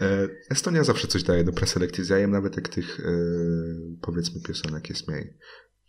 E, 0.01 0.29
Estonia 0.51 0.85
zawsze 0.85 1.07
coś 1.07 1.23
daje 1.23 1.45
do 1.45 1.53
preselekcji 1.53 2.05
z 2.05 2.09
jajem, 2.09 2.31
nawet 2.31 2.57
jak 2.57 2.69
tych 2.69 3.01
e, 3.01 3.13
powiedzmy 4.03 4.41
piosenek 4.41 4.89
jest 4.89 5.09
mniej. 5.09 5.37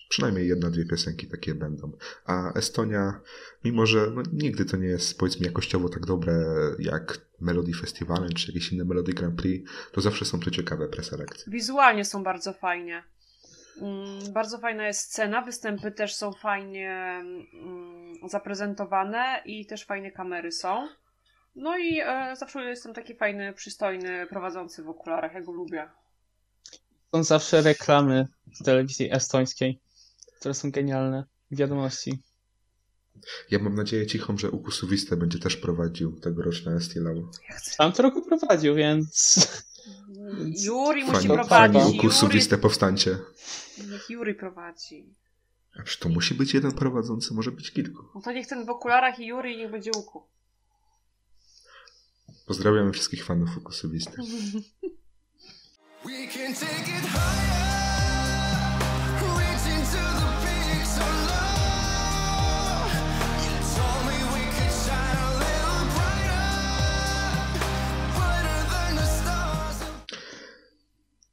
Przynajmniej 0.09 0.47
jedna, 0.47 0.69
dwie 0.69 0.85
piosenki 0.85 1.27
takie 1.27 1.55
będą. 1.55 1.91
A 2.25 2.53
Estonia, 2.53 3.21
mimo 3.63 3.85
że 3.85 4.11
no, 4.15 4.23
nigdy 4.33 4.65
to 4.65 4.77
nie 4.77 4.87
jest 4.87 5.17
powiedzmy 5.17 5.45
jakościowo 5.45 5.89
tak 5.89 6.05
dobre 6.05 6.33
jak 6.79 7.17
Melody 7.41 7.73
Festiwale 7.73 8.29
czy 8.29 8.51
jakieś 8.51 8.73
inne 8.73 8.85
Melody 8.85 9.13
Grand 9.13 9.41
Prix, 9.41 9.71
to 9.91 10.01
zawsze 10.01 10.25
są 10.25 10.39
to 10.39 10.51
ciekawe 10.51 10.87
preselekcje. 10.87 11.51
Wizualnie 11.51 12.05
są 12.05 12.23
bardzo 12.23 12.53
fajnie. 12.53 13.03
Mm, 13.81 14.33
bardzo 14.33 14.57
fajna 14.57 14.87
jest 14.87 15.01
scena, 15.01 15.41
występy 15.41 15.91
też 15.91 16.15
są 16.15 16.33
fajnie 16.33 16.91
mm, 16.93 18.29
zaprezentowane 18.29 19.41
i 19.45 19.65
też 19.65 19.85
fajne 19.85 20.11
kamery 20.11 20.51
są. 20.51 20.87
No 21.55 21.77
i 21.77 21.99
e, 21.99 22.35
zawsze 22.35 22.63
jestem 22.63 22.93
taki 22.93 23.15
fajny, 23.15 23.53
przystojny 23.53 24.27
prowadzący 24.29 24.83
w 24.83 24.89
okularach, 24.89 25.33
ja 25.33 25.41
go 25.41 25.51
lubię. 25.51 25.89
Są 27.15 27.23
zawsze 27.23 27.61
reklamy 27.61 28.27
z 28.53 28.63
telewizji 28.63 29.13
estońskiej, 29.13 29.79
które 30.39 30.53
są 30.53 30.71
genialne. 30.71 31.23
Wiadomości. 31.51 32.23
Ja 33.51 33.59
mam 33.59 33.75
nadzieję 33.75 34.07
cichą, 34.07 34.37
że 34.37 34.51
Ukusuwiste 34.51 35.17
będzie 35.17 35.39
też 35.39 35.57
prowadził 35.57 36.19
tegoroczne 36.19 36.75
Estilau. 36.75 37.31
Ja 37.49 37.55
chcę. 37.55 37.75
Tam 37.77 37.91
to 37.91 38.03
roku 38.03 38.21
prowadził, 38.21 38.75
więc 38.75 39.37
Juri 40.65 41.03
musi 41.03 41.13
Fani, 41.15 41.27
prowadzić. 41.27 41.49
fani 41.81 41.95
Juri, 41.95 41.99
Ukusuwiste 41.99 42.57
powstańcie. 42.57 43.17
niech 43.91 44.09
Juri 44.09 44.35
prowadzi. 44.35 45.15
A 45.79 45.83
czy 45.83 45.99
to 45.99 46.09
musi 46.09 46.33
być 46.35 46.53
jeden 46.53 46.71
prowadzący, 46.71 47.33
może 47.33 47.51
być 47.51 47.71
kilku. 47.71 48.03
No 48.15 48.21
to 48.21 48.31
niech 48.31 48.47
ten 48.47 48.65
w 48.65 48.69
okularach 48.69 49.19
i 49.19 49.27
Juri 49.27 49.53
i 49.53 49.57
niech 49.57 49.71
będzie 49.71 49.91
Uku. 49.97 50.23
Pozdrawiamy 52.45 52.91
wszystkich 52.91 53.25
fanów 53.25 53.57
Ukusuwistych. 53.57 54.15
We 56.05 56.27
can 56.27 56.53
take 56.53 56.81
it 56.81 57.05
higher, 57.05 57.66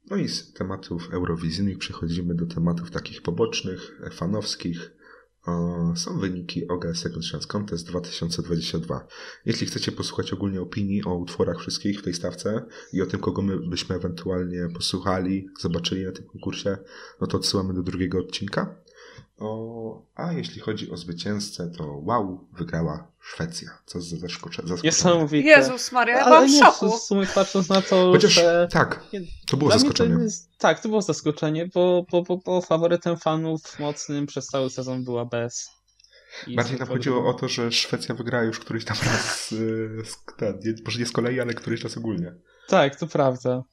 No 0.09 0.15
i 0.15 0.27
z 0.27 0.53
tematów 0.53 1.13
eurowizyjnych 1.13 1.77
przechodzimy 1.77 2.35
do 2.35 2.45
tematów 2.45 2.91
takich 2.91 3.21
pobocznych, 3.21 4.01
fanowskich. 4.11 4.91
Są 5.95 6.19
wyniki 6.19 6.67
OGA 6.67 6.93
Second 6.93 7.25
Chance 7.25 7.47
Contest 7.47 7.87
2022. 7.87 9.07
Jeśli 9.45 9.67
chcecie 9.67 9.91
posłuchać 9.91 10.33
ogólnie 10.33 10.61
opinii 10.61 11.03
o 11.03 11.15
utworach 11.15 11.59
wszystkich 11.59 11.99
w 11.99 12.03
tej 12.03 12.13
stawce 12.13 12.65
i 12.93 13.01
o 13.01 13.05
tym, 13.05 13.19
kogo 13.19 13.41
my 13.41 13.69
byśmy 13.69 13.95
ewentualnie 13.95 14.69
posłuchali, 14.73 15.49
zobaczyli 15.59 16.05
na 16.05 16.11
tym 16.11 16.25
konkursie, 16.25 16.77
no 17.21 17.27
to 17.27 17.37
odsyłamy 17.37 17.73
do 17.73 17.83
drugiego 17.83 18.19
odcinka. 18.19 18.75
O, 19.39 20.01
a 20.15 20.31
jeśli 20.33 20.61
chodzi 20.61 20.91
o 20.91 20.97
zwycięzcę, 20.97 21.71
to 21.77 21.99
wow, 22.03 22.47
wygrała 22.53 23.07
Szwecja. 23.21 23.69
Co 23.85 24.01
za 24.01 24.15
zaskocze- 24.15 24.61
zaskoczenie. 24.67 24.81
niesamowite. 24.83 25.47
Jezus 25.49 25.91
Maria, 25.91 26.15
ja 26.17 26.21
Ale 26.25 26.29
byłam 26.35 26.49
w 26.49 26.53
nie, 26.53 26.59
szoku. 26.59 26.97
w 26.97 27.01
sumie 27.01 27.27
patrząc 27.35 27.69
na 27.69 27.81
to, 27.81 28.11
Chociaż 28.11 28.33
że... 28.33 28.67
tak, 28.71 29.03
to 29.47 29.57
było 29.57 29.69
Dla 29.69 29.79
zaskoczenie. 29.79 30.15
To 30.15 30.21
jest, 30.21 30.49
tak, 30.57 30.79
to 30.79 30.89
było 30.89 31.01
zaskoczenie, 31.01 31.69
bo, 31.73 32.05
bo, 32.11 32.21
bo, 32.23 32.37
bo 32.37 32.61
faworytem 32.61 33.17
fanów 33.17 33.79
mocnym 33.79 34.25
przez 34.25 34.47
cały 34.47 34.69
sezon 34.69 35.03
była 35.03 35.25
bez. 35.25 35.69
I 36.47 36.55
Bardziej 36.55 36.79
nam 36.79 36.87
chodziło 36.87 37.29
o 37.29 37.33
to, 37.33 37.47
że 37.47 37.71
Szwecja 37.71 38.15
wygrała 38.15 38.43
już 38.43 38.59
któryś 38.59 38.85
tam 38.85 38.97
raz, 39.05 39.51
yy, 39.51 40.03
z, 40.05 40.17
ten, 40.37 40.59
nie, 40.65 40.73
może 40.85 40.99
nie 40.99 41.05
z 41.05 41.11
kolei, 41.11 41.39
ale 41.39 41.53
któryś 41.53 41.83
raz 41.83 41.97
ogólnie. 41.97 42.33
Tak, 42.67 42.95
to 42.95 43.07
prawda. 43.07 43.63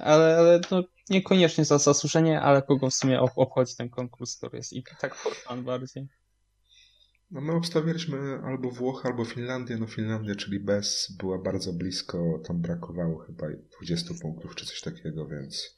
Ale, 0.00 0.36
ale 0.38 0.60
no, 0.70 0.82
niekoniecznie 1.10 1.64
za 1.64 1.78
zasłużenie, 1.78 2.40
ale 2.40 2.62
kogo 2.62 2.90
w 2.90 2.94
sumie 2.94 3.20
ob- 3.20 3.32
obchodzi 3.38 3.76
ten 3.76 3.90
konkurs, 3.90 4.36
który 4.36 4.56
jest 4.56 4.72
i 4.72 4.84
tak 5.00 5.14
for 5.14 5.32
bardziej. 5.62 6.08
No 7.30 7.40
my 7.40 7.52
obstawialiśmy 7.52 8.40
albo 8.44 8.70
Włochy, 8.70 9.08
albo 9.08 9.24
Finlandię. 9.24 9.76
No 9.76 9.86
Finlandia, 9.86 10.34
czyli 10.34 10.60
bez, 10.60 11.16
była 11.18 11.38
bardzo 11.38 11.72
blisko, 11.72 12.42
tam 12.46 12.60
brakowało 12.60 13.18
chyba 13.18 13.46
20 13.76 14.14
punktów 14.22 14.54
czy 14.54 14.66
coś 14.66 14.80
takiego, 14.80 15.26
więc 15.26 15.76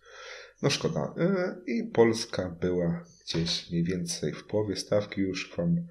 no 0.62 0.70
szkoda. 0.70 1.14
Yy, 1.16 1.74
I 1.74 1.84
Polska 1.84 2.56
była 2.60 3.04
gdzieś 3.24 3.70
mniej 3.70 3.84
więcej 3.84 4.32
w 4.32 4.46
połowie 4.46 4.76
stawki, 4.76 5.20
już 5.20 5.56
wam 5.56 5.86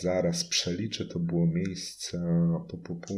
zaraz 0.00 0.44
przeliczę, 0.44 1.04
to 1.04 1.18
było 1.18 1.46
miejsce 1.46 2.18
po, 2.68 2.76
po, 2.78 2.94
po 2.94 3.14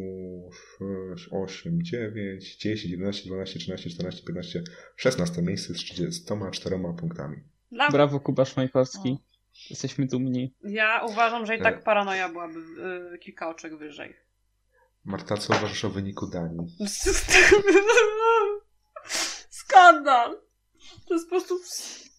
6, 1.17 1.29
8, 1.33 1.83
9, 1.83 2.57
10, 2.57 2.85
11, 2.85 3.29
12, 3.29 3.59
13, 3.59 3.91
14, 3.91 4.23
15, 4.27 4.63
16 4.97 5.43
miejsce 5.43 5.75
z 5.75 5.77
34 5.77 6.77
punktami. 6.99 7.37
Dla... 7.73 7.91
Brawo, 7.91 8.21
Kuba 8.21 8.45
Szmajkowski. 8.45 9.19
Jesteśmy 9.71 10.07
dumni. 10.07 10.55
Ja 10.65 11.05
uważam, 11.09 11.47
że 11.47 11.57
i 11.57 11.61
E. 11.61 11.63
tak 11.63 11.85
paranoja 11.85 12.29
byłaby 12.29 12.59
y, 13.15 13.19
kilka 13.19 13.49
oczek 13.49 13.77
wyżej. 13.77 14.17
Marta, 15.05 15.37
co 15.37 15.57
uważasz 15.57 15.85
o 15.85 15.91
wyniku 15.91 16.27
Danii? 16.27 16.67
Skandal! 19.49 20.41
To 21.09 21.15
jest 21.15 21.27
po 21.27 21.31
prostu. 21.31 21.55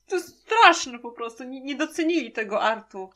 To 0.08 0.16
jest 0.16 0.42
straszne 0.42 1.00
po 1.00 1.12
prostu. 1.12 1.44
Nie, 1.44 1.62
nie 1.62 1.76
docenili 1.76 2.32
tego 2.32 2.62
artu. 2.62 3.10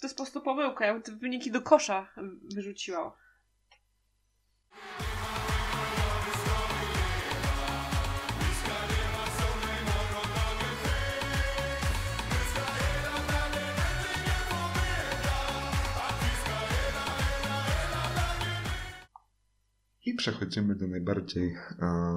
To 0.00 0.06
jest 0.06 0.16
po 0.16 0.22
prostu 0.22 0.40
pomyłka. 0.40 0.86
Ja 0.86 0.92
bym 0.92 1.02
te 1.02 1.12
wyniki 1.12 1.50
do 1.50 1.62
kosza 1.62 2.08
wyrzuciła. 2.54 3.16
I 20.06 20.14
przechodzimy 20.14 20.74
do 20.74 20.86
najbardziej 20.86 21.48
e, 21.48 21.56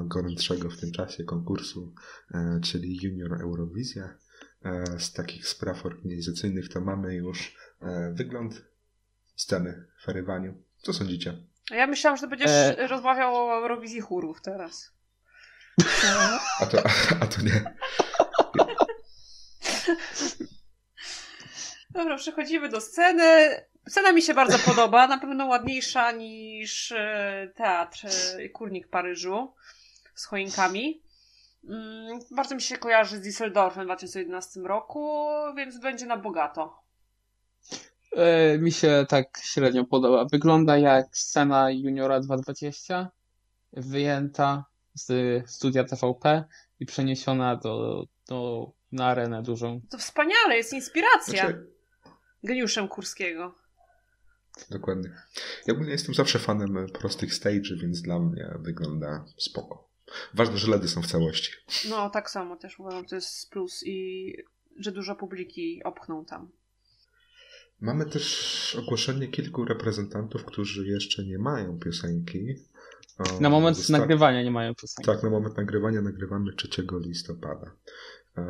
gorącego 0.07 0.69
w 0.69 0.77
tym 0.77 0.91
czasie 0.91 1.23
konkursu, 1.23 1.93
e, 2.33 2.59
czyli 2.63 2.99
Junior 3.03 3.41
Eurowizja. 3.41 4.17
E, 4.65 4.99
z 4.99 5.13
takich 5.13 5.47
spraw 5.47 5.85
organizacyjnych 5.85 6.69
to 6.69 6.81
mamy 6.81 7.15
już 7.15 7.55
e, 7.81 8.11
wygląd 8.13 8.61
sceny 9.35 9.85
w 10.05 10.09
Erywaniu. 10.09 10.63
Co 10.81 10.93
sądzicie? 10.93 11.37
A 11.71 11.75
ja 11.75 11.87
myślałam, 11.87 12.17
że 12.17 12.27
będziesz 12.27 12.51
E. 12.51 12.87
rozmawiał 12.87 13.35
o 13.35 13.53
Eurowizji 13.57 14.01
chórów 14.01 14.41
teraz. 14.41 14.91
A 16.59 16.65
to, 16.65 16.83
a 17.21 17.27
to 17.27 17.41
nie. 17.41 17.75
Dobra, 21.89 22.17
przechodzimy 22.17 22.69
do 22.69 22.81
sceny. 22.81 23.55
Scena 23.87 24.11
mi 24.11 24.21
się 24.21 24.33
bardzo 24.33 24.59
podoba, 24.59 25.07
na 25.07 25.17
pewno 25.17 25.45
ładniejsza 25.45 26.11
niż 26.11 26.91
e, 26.91 27.51
teatr 27.55 28.07
Kurnik 28.53 28.87
Paryżu 28.87 29.53
z 30.15 30.25
choinkami. 30.25 31.01
Mm, 31.63 32.19
Bardzo 32.31 32.55
mi 32.55 32.61
się 32.61 32.77
kojarzy 32.77 33.17
z 33.17 33.21
Düsseldorfem 33.21 33.81
w 33.81 33.85
2011 33.85 34.59
roku, 34.59 35.19
więc 35.57 35.79
będzie 35.79 36.05
na 36.05 36.17
bogato. 36.17 36.79
E, 38.15 38.57
mi 38.57 38.71
się 38.71 39.05
tak 39.09 39.37
średnio 39.43 39.85
podoba. 39.85 40.25
Wygląda 40.31 40.77
jak 40.77 41.17
scena 41.17 41.71
Juniora 41.71 42.19
220, 42.19 43.11
wyjęta 43.73 44.65
z 44.93 45.11
studia 45.51 45.83
TVP 45.83 46.43
i 46.79 46.85
przeniesiona 46.85 47.55
do, 47.55 48.03
do, 48.27 48.71
na 48.91 49.05
arenę 49.07 49.43
dużą. 49.43 49.81
To 49.89 49.97
wspaniale, 49.97 50.57
jest 50.57 50.73
inspiracja 50.73 51.39
Znaczy, 51.39 51.67
geniuszem 52.43 52.87
Kurskiego. 52.87 53.55
dokładnie. 54.69 55.09
Ja 55.67 55.73
ogólnie 55.73 55.91
jestem 55.91 56.15
zawsze 56.15 56.39
fanem 56.39 56.87
prostych 56.99 57.33
stage'y, 57.33 57.81
więc 57.81 58.01
dla 58.01 58.19
mnie 58.19 58.53
wygląda 58.59 59.25
spoko. 59.37 59.88
Ważne, 60.33 60.57
że 60.57 60.71
LEDy 60.71 60.87
są 60.87 61.01
w 61.01 61.07
całości. 61.07 61.51
No, 61.89 62.09
tak 62.09 62.29
samo 62.29 62.55
też 62.55 62.79
uważam, 62.79 63.05
to 63.05 63.15
jest 63.15 63.49
plus 63.49 63.83
i 63.85 64.33
że 64.79 64.91
dużo 64.91 65.15
publiki 65.15 65.81
opchną 65.83 66.25
tam. 66.25 66.51
Mamy 67.81 68.05
też 68.05 68.75
ogłoszenie 68.79 69.27
kilku 69.27 69.65
reprezentantów, 69.65 70.45
którzy 70.45 70.87
jeszcze 70.87 71.23
nie 71.25 71.37
mają 71.37 71.79
piosenki. 71.79 72.55
O, 73.17 73.39
Na 73.39 73.49
moment 73.49 73.77
zosta- 73.77 73.97
nagrywania 73.97 74.43
nie 74.43 74.51
mają 74.51 74.75
piosenki. 74.75 75.05
Tak, 75.11 75.23
na 75.23 75.29
moment 75.29 75.57
nagrywania 75.57 76.01
nagrywamy 76.01 76.53
3 76.53 76.99
listopada. 76.99 77.71
E, 78.37 78.43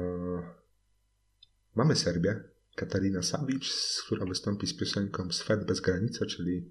mamy 1.76 1.95
Serbię, 1.95 2.43
Katarina 2.76 3.22
Savic, 3.22 4.02
która 4.06 4.26
wystąpi 4.26 4.67
z 4.67 4.78
piosenką 4.78 5.32
Świat 5.32 5.65
bez 5.65 5.80
granicy, 5.82 6.26
czyli 6.26 6.69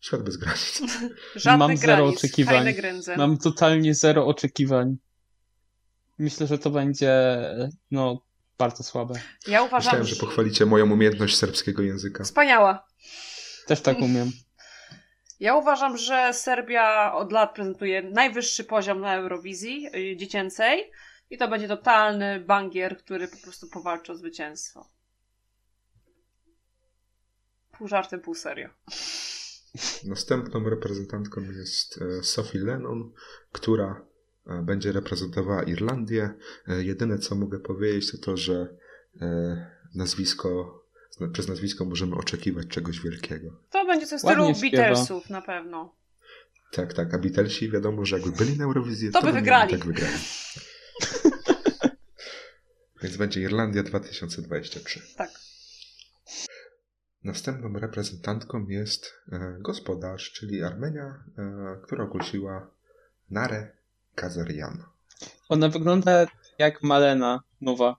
Świat 0.00 0.22
bez 0.22 0.36
granic. 0.36 0.82
Żadnych 1.34 1.68
Mam 1.68 1.76
zero 1.76 1.96
granic, 1.96 2.18
oczekiwań. 2.18 2.74
Mam 3.16 3.38
totalnie 3.38 3.94
zero 3.94 4.26
oczekiwań. 4.26 4.96
Myślę, 6.18 6.46
że 6.46 6.58
to 6.58 6.70
będzie 6.70 7.40
no 7.90 8.22
bardzo 8.58 8.82
słabe. 8.82 9.14
Ja 9.46 9.62
uważam, 9.62 9.78
Myślałem, 9.78 10.06
że 10.06 10.16
pochwalicie 10.16 10.66
moją 10.66 10.92
umiejętność 10.92 11.36
serbskiego 11.36 11.82
języka. 11.82 12.24
Wspaniała. 12.24 12.86
Też 13.66 13.80
tak 13.80 13.98
umiem. 13.98 14.32
Ja 15.40 15.56
uważam, 15.56 15.96
że 15.96 16.32
Serbia 16.34 17.14
od 17.14 17.32
lat 17.32 17.54
prezentuje 17.54 18.02
najwyższy 18.02 18.64
poziom 18.64 19.00
na 19.00 19.14
Eurowizji 19.14 19.86
y, 19.96 20.16
dziecięcej 20.16 20.90
i 21.30 21.38
to 21.38 21.48
będzie 21.48 21.68
totalny 21.68 22.40
bangier, 22.40 22.98
który 22.98 23.28
po 23.28 23.36
prostu 23.36 23.68
powalczy 23.68 24.12
o 24.12 24.16
zwycięstwo. 24.16 24.88
Pół 27.72 27.88
żartem, 27.88 28.20
pół 28.20 28.34
serio. 28.34 28.68
Następną 30.04 30.70
reprezentantką 30.70 31.40
jest 31.40 32.02
e, 32.02 32.22
Sophie 32.22 32.60
Lennon, 32.60 33.12
która 33.52 34.06
e, 34.46 34.62
będzie 34.62 34.92
reprezentowała 34.92 35.62
Irlandię. 35.62 36.34
E, 36.68 36.82
Jedyne 36.82 37.18
co 37.18 37.34
mogę 37.34 37.60
powiedzieć 37.60 38.12
to 38.12 38.18
to, 38.18 38.36
że 38.36 38.76
nazwisko, 39.94 40.82
przez 41.32 41.48
nazwisko 41.48 41.84
możemy 41.84 42.16
oczekiwać 42.16 42.66
czegoś 42.66 43.00
wielkiego. 43.00 43.50
To 43.70 43.86
będzie 43.86 44.06
coś 44.06 44.20
w 44.20 44.24
stylu. 44.24 44.52
Beatlesów 44.72 45.30
na 45.30 45.42
pewno. 45.42 45.94
Tak, 46.72 46.94
tak, 46.94 47.14
a 47.14 47.18
Beatlesi 47.18 47.70
wiadomo, 47.70 48.04
że 48.04 48.18
jakby 48.18 48.32
byli 48.32 48.58
na 48.58 48.64
Eurowizji, 48.64 49.10
To 49.10 49.20
by 49.20 49.26
by 49.26 49.32
wygrali. 49.32 49.70
Tak 49.70 49.86
wygrali. 49.86 50.14
Więc 53.02 53.16
będzie 53.16 53.40
Irlandia 53.40 53.82
2023. 53.82 55.00
Tak. 55.16 55.30
Następną 57.24 57.78
reprezentantką 57.78 58.66
jest 58.68 59.14
e, 59.32 59.56
gospodarz, 59.58 60.32
czyli 60.32 60.62
Armenia, 60.62 61.24
e, 61.38 61.76
która 61.82 62.04
ogłosiła 62.04 62.70
Nare 63.30 63.72
Kazarian. 64.14 64.84
Ona 65.48 65.68
wygląda 65.68 66.26
jak 66.58 66.82
Malena 66.82 67.42
nowa. 67.60 67.96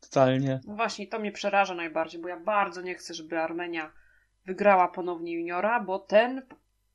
Totalnie. 0.00 0.60
No 0.66 0.74
właśnie, 0.74 1.06
to 1.06 1.18
mnie 1.18 1.32
przeraża 1.32 1.74
najbardziej, 1.74 2.20
bo 2.20 2.28
ja 2.28 2.40
bardzo 2.40 2.82
nie 2.82 2.94
chcę, 2.94 3.14
żeby 3.14 3.38
Armenia 3.38 3.92
wygrała 4.46 4.88
ponownie 4.88 5.32
juniora, 5.32 5.80
bo 5.80 5.98
ten, 5.98 6.42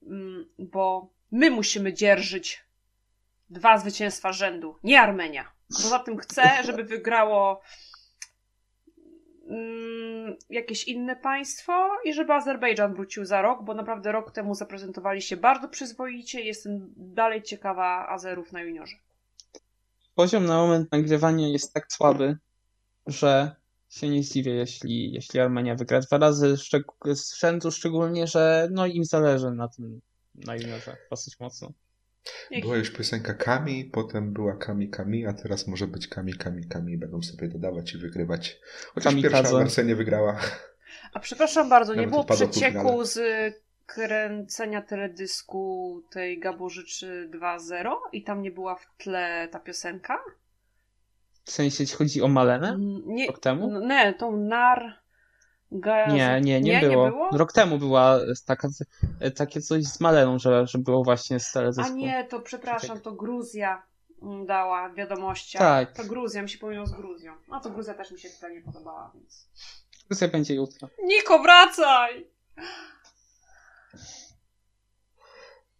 mm, 0.04 0.46
bo 0.60 1.14
my 1.32 1.52
musimy 1.52 1.94
dzierżyć 1.94 2.64
dwa 3.50 3.78
zwycięstwa 3.78 4.34
rzędu, 4.34 4.76
nie 4.84 5.02
Armenia. 5.02 5.52
Poza 5.68 6.00
tym 6.00 6.18
chcę, 6.18 6.64
żeby 6.66 6.84
wygrało 6.84 7.62
mm, 9.50 10.36
jakieś 10.50 10.88
inne 10.88 11.16
państwo 11.16 11.90
i 12.06 12.14
żeby 12.14 12.34
Azerbejdżan 12.34 12.94
wrócił 12.94 13.26
za 13.26 13.42
rok, 13.42 13.64
bo 13.64 13.74
naprawdę 13.74 14.12
rok 14.12 14.32
temu 14.32 14.56
zaprezentowali 14.56 15.22
się 15.22 15.38
bardzo 15.38 15.70
przyzwoicie. 15.70 16.42
Jestem 16.42 16.94
dalej 16.98 17.44
ciekawa 17.44 18.08
Azerów 18.10 18.52
na 18.52 18.62
juniorze. 18.62 18.96
Poziom 20.16 20.46
na 20.46 20.58
moment 20.58 20.92
nagrywania 20.92 21.48
jest 21.48 21.74
tak 21.74 21.94
słaby, 21.94 22.38
że 23.08 23.56
się 23.90 24.10
nie 24.10 24.24
zdziwię, 24.24 24.54
jeśli, 24.54 25.14
jeśli 25.14 25.40
Armenia 25.40 25.76
wygra 25.76 26.00
dwa 26.00 26.18
razy 26.18 26.56
szczeg- 26.58 27.16
z 27.16 27.36
rzędu, 27.40 27.72
szczególnie, 27.72 28.28
że 28.28 28.68
no 28.72 28.86
im 28.86 29.06
zależy 29.06 29.52
na 29.52 29.68
tym, 29.68 30.02
na 30.36 30.56
juniorze 30.56 30.98
dosyć 31.10 31.40
mocno. 31.40 31.72
Była 32.62 32.78
już 32.78 32.92
piosenka 32.92 33.34
Kami, 33.34 33.86
potem 33.86 34.34
była 34.34 34.56
Kami 34.56 34.90
Kami, 34.90 35.26
a 35.26 35.34
teraz 35.34 35.68
może 35.68 35.88
być 35.88 36.08
Kami 36.08 36.34
Kami 36.34 36.68
Kami. 36.68 36.98
Będą 36.98 37.22
sobie 37.22 37.48
dodawać 37.48 37.94
i 37.94 37.98
wygrywać. 37.98 38.60
Chociaż 38.94 39.14
Kamikadze. 39.14 39.36
pierwsza 39.36 39.58
wersja 39.58 39.84
nie 39.84 39.96
wygrała. 39.96 40.40
A 41.14 41.20
przepraszam 41.20 41.70
bardzo, 41.70 41.94
nie 41.94 42.08
Nawet 42.08 42.12
było 42.12 42.24
przecieku 42.24 43.06
z 43.06 43.20
kręcenia 43.86 44.82
teledysku 44.82 46.04
tej 46.12 46.40
Gaborzyczy 46.40 47.30
2.0 47.34 47.96
i 48.14 48.24
tam 48.24 48.42
nie 48.42 48.52
była 48.52 48.76
w 48.76 48.88
tle 48.98 49.48
ta 49.52 49.60
piosenka? 49.60 50.20
W 51.44 51.52
sensie, 51.52 51.84
jeśli 51.84 51.98
chodzi 51.98 52.22
o 52.22 52.28
Malenę? 52.28 52.78
Nie, 53.06 53.34
temu? 53.34 53.88
nie, 53.88 54.14
tą 54.14 54.38
nar... 54.38 55.00
Ga... 55.72 56.06
Nie, 56.08 56.42
nie, 56.42 56.62
nie, 56.62 56.82
było. 56.82 57.30
Rok 57.32 57.54
temu 57.54 57.78
była 57.78 58.20
taka, 58.46 58.68
takie 59.36 59.62
coś 59.62 59.84
z 59.84 60.00
Maleną, 60.00 60.40
że, 60.40 60.68
że 60.68 60.78
było 60.78 61.04
właśnie 61.04 61.40
z 61.40 61.50
A 61.50 61.54
teledysku. 61.54 61.96
nie, 61.96 62.24
to 62.24 62.40
przepraszam, 62.40 63.00
to 63.00 63.12
Gruzja 63.12 63.84
mm, 64.22 64.46
dała 64.46 64.94
wiadomości. 64.94 65.58
Tak. 65.58 65.94
To 65.94 66.04
Gruzja, 66.04 66.42
mi 66.42 66.50
się 66.50 66.58
pomyliło 66.58 66.86
z 66.86 66.92
Gruzją. 66.92 67.34
A 67.52 67.60
to 67.60 67.70
Gruzja 67.70 67.94
też 67.94 68.12
mi 68.12 68.20
się 68.20 68.30
totalnie 68.30 68.62
podobała, 68.62 69.12
więc... 69.16 69.48
Dyskusja 70.00 70.28
będzie 70.28 70.56
jutro. 70.56 70.90
Niko, 71.04 71.40
wracaj! 71.40 72.28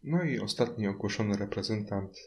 No 0.04 0.24
i 0.24 0.40
ostatni 0.40 0.88
ogłoszony 0.88 1.38
reprezentant 1.38 2.18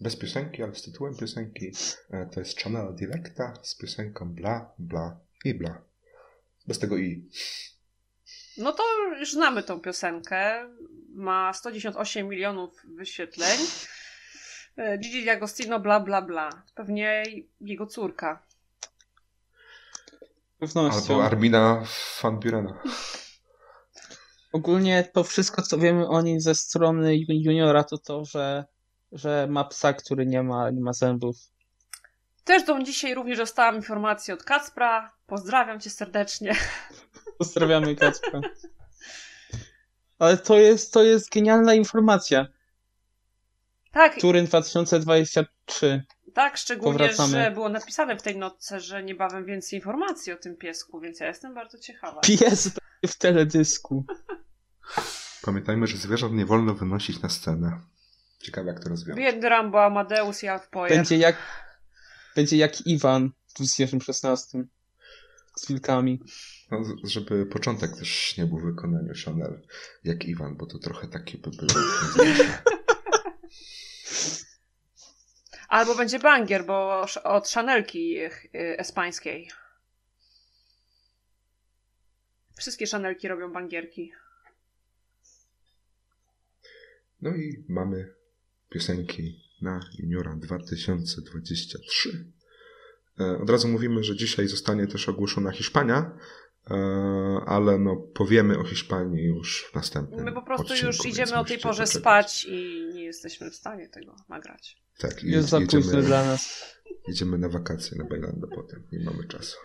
bez 0.00 0.16
piosenki, 0.16 0.62
ale 0.62 0.74
z 0.74 0.82
tytułem 0.82 1.16
piosenki 1.16 1.72
e, 2.10 2.26
to 2.26 2.40
jest 2.40 2.60
Chanel 2.60 2.94
Directa 2.94 3.54
z 3.62 3.74
piosenką 3.74 4.34
Bla, 4.34 4.70
Bla 4.78 5.16
i 5.44 5.54
Bla. 5.54 5.85
Bez 6.66 6.78
tego 6.78 6.96
i. 6.96 7.28
No 8.58 8.72
to 8.72 8.82
już 9.18 9.32
znamy 9.32 9.62
tą 9.62 9.80
piosenkę. 9.80 10.68
Ma 11.14 11.52
198 11.52 12.28
milionów 12.28 12.82
wyświetleń. 12.84 13.58
E, 14.76 14.98
Gigi 14.98 15.24
D'Agostino, 15.26 15.80
bla 15.80 16.00
bla 16.00 16.22
bla. 16.22 16.62
Pewnie 16.74 17.22
jego 17.60 17.86
córka. 17.86 18.42
Pewnością. 20.58 21.00
Albo 21.14 21.24
Armina 21.24 21.84
Van 22.22 22.40
Burena. 22.40 22.82
Ogólnie 24.52 25.08
to 25.14 25.24
wszystko, 25.24 25.62
co 25.62 25.78
wiemy 25.78 26.08
o 26.08 26.22
nim 26.22 26.40
ze 26.40 26.54
strony 26.54 27.12
ju- 27.16 27.26
juniora, 27.44 27.84
to 27.84 27.98
to, 27.98 28.24
że, 28.24 28.64
że 29.12 29.46
ma 29.50 29.64
psa, 29.64 29.92
który 29.92 30.26
nie 30.26 30.42
ma, 30.42 30.70
nie 30.70 30.80
ma 30.80 30.92
zębów. 30.92 31.36
Też 32.46 32.64
do 32.64 32.82
dzisiaj 32.82 33.14
również 33.14 33.38
dostałam 33.38 33.76
informację 33.76 34.34
od 34.34 34.42
Kacpra. 34.44 35.12
Pozdrawiam 35.26 35.80
cię 35.80 35.90
serdecznie. 35.90 36.56
Pozdrawiamy 37.38 37.96
Kacpra. 37.96 38.40
Ale 40.18 40.36
to 40.36 40.58
jest, 40.58 40.92
to 40.92 41.02
jest 41.02 41.30
genialna 41.30 41.74
informacja. 41.74 42.46
Tak, 43.92 44.20
Turyn 44.20 44.46
2023. 44.46 46.04
tak, 46.34 46.56
szczególnie, 46.56 46.98
powracamy. 46.98 47.32
że 47.32 47.50
było 47.50 47.68
napisane 47.68 48.16
w 48.16 48.22
tej 48.22 48.36
notce, 48.36 48.80
że 48.80 49.02
niebawem 49.02 49.44
więcej 49.44 49.78
informacji 49.78 50.32
o 50.32 50.36
tym 50.36 50.56
piesku, 50.56 51.00
więc 51.00 51.20
ja 51.20 51.26
jestem 51.26 51.54
bardzo 51.54 51.78
ciekawa. 51.78 52.20
Pies 52.20 52.70
w 53.06 53.18
teledysku. 53.18 54.04
Pamiętajmy, 55.42 55.86
że 55.86 55.96
zwierząt 55.96 56.34
nie 56.34 56.46
wolno 56.46 56.74
wynosić 56.74 57.22
na 57.22 57.28
scenę. 57.28 57.80
Ciekawe, 58.38 58.68
jak 58.68 58.80
to 58.80 58.88
rozwiązać. 58.88 59.24
Biedny 59.24 59.48
Rambo, 59.48 59.84
Amadeus 59.84 60.42
i 60.42 60.48
Alfpoyer. 60.48 60.96
Będzie 60.96 61.16
jak, 61.16 61.36
będzie 62.36 62.56
jak 62.56 62.86
Iwan 62.86 63.30
w 63.46 63.54
2016. 63.54 64.64
Z 65.56 65.68
wilkami. 65.68 66.20
No, 66.70 66.84
z- 66.84 67.08
żeby 67.08 67.46
początek 67.46 67.96
też 67.98 68.36
nie 68.36 68.46
był 68.46 68.58
w 68.58 68.64
wykonaniu 68.64 69.12
Chanel 69.24 69.62
jak 70.04 70.24
Iwan, 70.24 70.56
bo 70.56 70.66
to 70.66 70.78
trochę 70.78 71.08
takie 71.08 71.38
by 71.38 71.50
było. 71.50 71.80
Albo 75.68 75.94
będzie 75.94 76.18
bangier, 76.18 76.66
bo 76.66 77.06
od 77.24 77.48
Chanelki 77.48 78.18
y, 78.18 78.30
espańskiej. 78.54 79.50
Wszystkie 82.56 82.86
Chanelki 82.86 83.28
robią 83.28 83.52
bangierki. 83.52 84.12
No 87.22 87.30
i 87.36 87.64
mamy 87.68 88.14
piosenki 88.70 89.45
na 89.62 89.80
juniora 89.98 90.36
2023. 90.36 92.24
E, 93.20 93.38
Od 93.38 93.50
razu 93.50 93.68
mówimy, 93.68 94.04
że 94.04 94.16
dzisiaj 94.16 94.48
zostanie 94.48 94.86
też 94.86 95.08
ogłoszona 95.08 95.50
Hiszpania, 95.52 96.18
e, 96.70 96.74
ale 97.46 97.78
no 97.78 97.96
powiemy 97.96 98.58
o 98.58 98.64
Hiszpanii 98.64 99.24
już 99.24 99.64
w 99.64 99.74
następnym 99.74 100.24
My 100.24 100.32
po 100.32 100.42
prostu 100.42 100.66
odcinku, 100.66 100.86
już 100.86 101.06
idziemy 101.06 101.34
o 101.34 101.44
tej 101.44 101.58
porze 101.58 101.82
poczekać. 101.82 102.00
spać 102.02 102.44
i 102.44 102.90
nie 102.94 103.04
jesteśmy 103.04 103.50
w 103.50 103.54
stanie 103.54 103.88
tego 103.88 104.16
nagrać. 104.28 104.76
Tak, 104.98 105.24
i 105.24 105.30
Jest 105.30 105.48
za 105.48 105.60
późno 105.60 105.78
jedziemy, 105.78 106.02
dla 106.02 106.26
nas. 106.26 106.74
jedziemy 107.08 107.38
na 107.38 107.48
wakacje 107.48 107.98
na 107.98 108.04
Bajlandę 108.04 108.46
potem, 108.54 108.82
nie 108.92 109.04
mamy 109.04 109.24
czasu. 109.28 109.56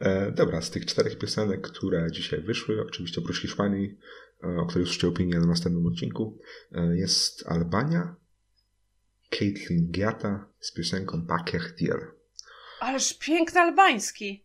E, 0.00 0.32
dobra, 0.32 0.60
z 0.62 0.70
tych 0.70 0.86
czterech 0.86 1.18
piosenek, 1.18 1.60
które 1.60 2.10
dzisiaj 2.12 2.42
wyszły, 2.42 2.82
oczywiście 2.82 3.20
oprócz 3.20 3.40
Hiszpanii, 3.40 3.98
e, 4.44 4.46
o 4.60 4.66
której 4.66 4.82
usłyszcie 4.84 5.08
opinię 5.08 5.38
na 5.38 5.46
następnym 5.46 5.86
odcinku, 5.86 6.38
jest 6.94 7.46
Albania, 7.46 8.16
Caitlin 9.30 9.90
Giata 9.90 10.46
z 10.60 10.72
piosenką 10.72 11.26
Paker 11.26 11.74
Diel. 11.74 12.12
Ależ 12.80 13.18
piękny 13.18 13.60
albański. 13.60 14.44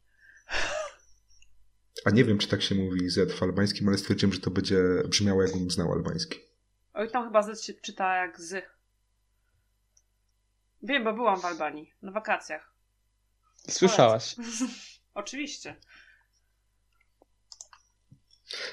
A 2.05 2.09
nie 2.09 2.23
wiem, 2.23 2.37
czy 2.37 2.47
tak 2.47 2.61
się 2.61 2.75
mówi 2.75 3.09
Z 3.09 3.31
w 3.31 3.43
albańskim, 3.43 3.87
ale 3.87 3.97
stwierdziłem, 3.97 4.33
że 4.33 4.39
to 4.39 4.51
będzie 4.51 4.77
brzmiało, 5.09 5.41
jakbym 5.41 5.71
znał 5.71 5.91
albański. 5.91 6.39
Oj, 6.93 7.11
tam 7.11 7.25
chyba 7.25 7.43
Z 7.43 7.63
się 7.63 7.73
czyta 7.73 8.15
jak 8.15 8.41
z. 8.41 8.65
Wiem, 10.83 11.03
bo 11.03 11.13
byłam 11.13 11.41
w 11.41 11.45
Albanii. 11.45 11.93
Na 12.01 12.11
wakacjach. 12.11 12.73
Słyszałaś. 13.69 14.35
Oczywiście. 15.13 15.75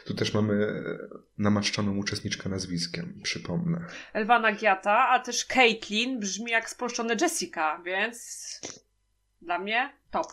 Tu 0.04 0.14
też 0.14 0.34
mamy 0.34 0.54
e, 0.54 1.18
namaszczoną 1.38 1.96
uczestniczkę 1.96 2.48
nazwiskiem, 2.48 3.20
przypomnę. 3.22 3.86
Elwana 4.12 4.52
Giata, 4.52 5.08
a 5.08 5.18
też 5.18 5.44
Caitlin 5.44 6.20
brzmi 6.20 6.50
jak 6.50 6.70
spolszczone 6.70 7.16
Jessica, 7.20 7.82
więc 7.84 8.60
dla 9.42 9.58
mnie 9.58 9.92
top. 10.10 10.26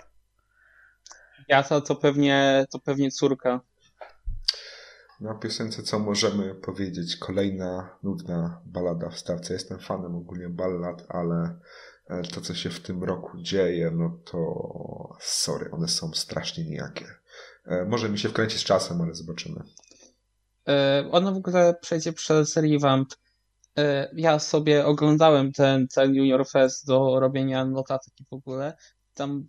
Jata 1.47 1.81
to 1.81 1.95
pewnie, 1.95 2.65
to 2.71 2.79
pewnie 2.79 3.11
córka. 3.11 3.61
Na 5.19 5.35
piosence 5.35 5.83
co 5.83 5.99
możemy 5.99 6.55
powiedzieć? 6.55 7.17
Kolejna 7.17 7.97
nudna 8.03 8.61
balada 8.65 9.09
w 9.09 9.19
stawce. 9.19 9.53
Jestem 9.53 9.79
fanem 9.79 10.15
ogólnie 10.15 10.49
ballad, 10.49 11.05
ale 11.09 11.59
e, 12.09 12.21
to 12.21 12.41
co 12.41 12.55
się 12.55 12.69
w 12.69 12.79
tym 12.79 13.03
roku 13.03 13.37
dzieje, 13.37 13.91
no 13.91 14.19
to 14.25 15.17
sorry, 15.19 15.71
one 15.71 15.87
są 15.87 16.13
strasznie 16.13 16.63
nijakie. 16.63 17.05
E, 17.65 17.85
Może 17.85 18.09
mi 18.09 18.19
się 18.19 18.29
wkręci 18.29 18.57
z 18.59 18.63
czasem, 18.63 19.01
ale 19.01 19.15
zobaczymy. 19.15 19.61
E, 20.67 21.05
Ona 21.11 21.31
w 21.31 21.37
ogóle 21.37 21.75
przejdzie 21.81 22.13
przez 22.13 22.57
revamp. 22.57 23.09
E, 23.77 24.09
Ja 24.15 24.39
sobie 24.39 24.85
oglądałem 24.85 25.51
ten, 25.51 25.87
ten 25.87 26.15
Junior 26.15 26.47
Fest 26.47 26.87
do 26.87 27.19
robienia 27.19 27.65
notatek 27.65 28.13
i 28.19 28.25
w 28.25 28.33
ogóle. 28.33 28.77
Tam 29.13 29.47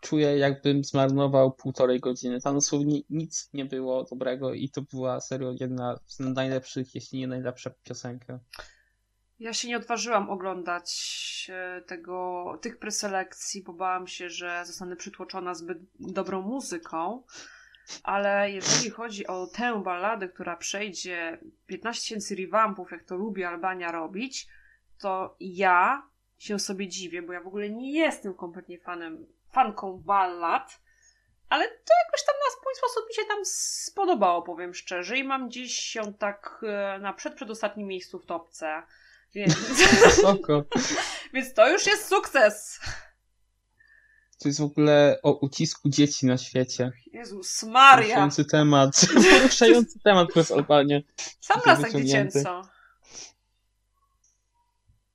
czuję, 0.00 0.38
jakbym 0.38 0.84
zmarnował 0.84 1.52
półtorej 1.52 2.00
godziny. 2.00 2.40
Tam 2.40 2.54
dosłownie 2.54 3.00
nic 3.10 3.50
nie 3.52 3.64
było 3.64 4.04
dobrego 4.04 4.54
i 4.54 4.68
to 4.70 4.82
była 4.82 5.20
serio 5.20 5.52
jedna 5.60 5.98
z 6.06 6.18
najlepszych, 6.18 6.94
jeśli 6.94 7.18
nie 7.18 7.26
najlepsza 7.26 7.70
piosenka. 7.82 8.40
Ja 9.40 9.52
się 9.52 9.68
nie 9.68 9.76
odważyłam 9.76 10.30
oglądać 10.30 11.50
e, 11.52 11.82
tego, 11.82 12.44
tych 12.62 12.78
preselekcji, 12.78 13.62
bo 13.62 13.72
bałam 13.72 14.06
się, 14.06 14.30
że 14.30 14.62
zostanę 14.66 14.96
przytłoczona 14.96 15.54
zbyt 15.54 15.78
dobrą 16.00 16.42
muzyką. 16.42 17.22
Ale 18.02 18.50
jeżeli 18.50 18.90
chodzi 18.90 19.26
o 19.26 19.46
tę 19.46 19.82
balladę, 19.82 20.28
która 20.28 20.56
przejdzie 20.56 21.38
15 21.66 22.02
tysięcy 22.02 22.36
revampów, 22.36 22.90
jak 22.90 23.04
to 23.04 23.16
lubi 23.16 23.44
Albania 23.44 23.92
robić, 23.92 24.48
to 24.98 25.36
ja 25.40 26.08
się 26.38 26.58
sobie 26.58 26.88
dziwię, 26.88 27.22
bo 27.22 27.32
ja 27.32 27.40
w 27.40 27.46
ogóle 27.46 27.70
nie 27.70 27.92
jestem 27.92 28.34
kompletnie 28.34 28.78
fanem, 28.78 29.26
fanką 29.52 29.98
ballad, 29.98 30.80
ale 31.48 31.68
to 31.68 31.94
jakoś 32.06 32.26
tam 32.26 32.34
na 32.44 32.50
swój 32.60 32.74
sposób 32.74 33.08
mi 33.08 33.14
się 33.14 33.22
tam 33.28 33.44
spodobało, 33.44 34.42
powiem 34.42 34.74
szczerze. 34.74 35.16
I 35.16 35.24
mam 35.24 35.48
gdzieś 35.48 35.94
ją 35.94 36.14
tak 36.14 36.60
e, 36.62 36.98
na 36.98 37.12
przed, 37.12 37.34
przedostatnim 37.34 37.86
miejscu 37.88 38.18
w 38.18 38.26
topce. 38.26 38.82
Więc, 39.34 39.54
Spoko. 40.18 40.64
więc 41.34 41.54
to 41.54 41.68
już 41.68 41.86
jest 41.86 42.08
sukces. 42.08 42.80
To 44.38 44.48
jest 44.48 44.60
w 44.60 44.64
ogóle 44.64 45.18
o 45.22 45.32
ucisku 45.32 45.88
dzieci 45.88 46.26
na 46.26 46.38
świecie. 46.38 46.92
Jezus 47.12 47.62
Maria. 47.62 48.06
Poruszający 48.06 48.44
temat. 48.44 49.06
Poruszający 49.40 49.98
temat 50.04 50.28
przez 50.28 50.52
Albanię. 50.52 51.02
Sam 51.40 51.60
raz 51.66 51.80
wyciągnięty. 51.80 52.38
dziecięco. 52.38 52.79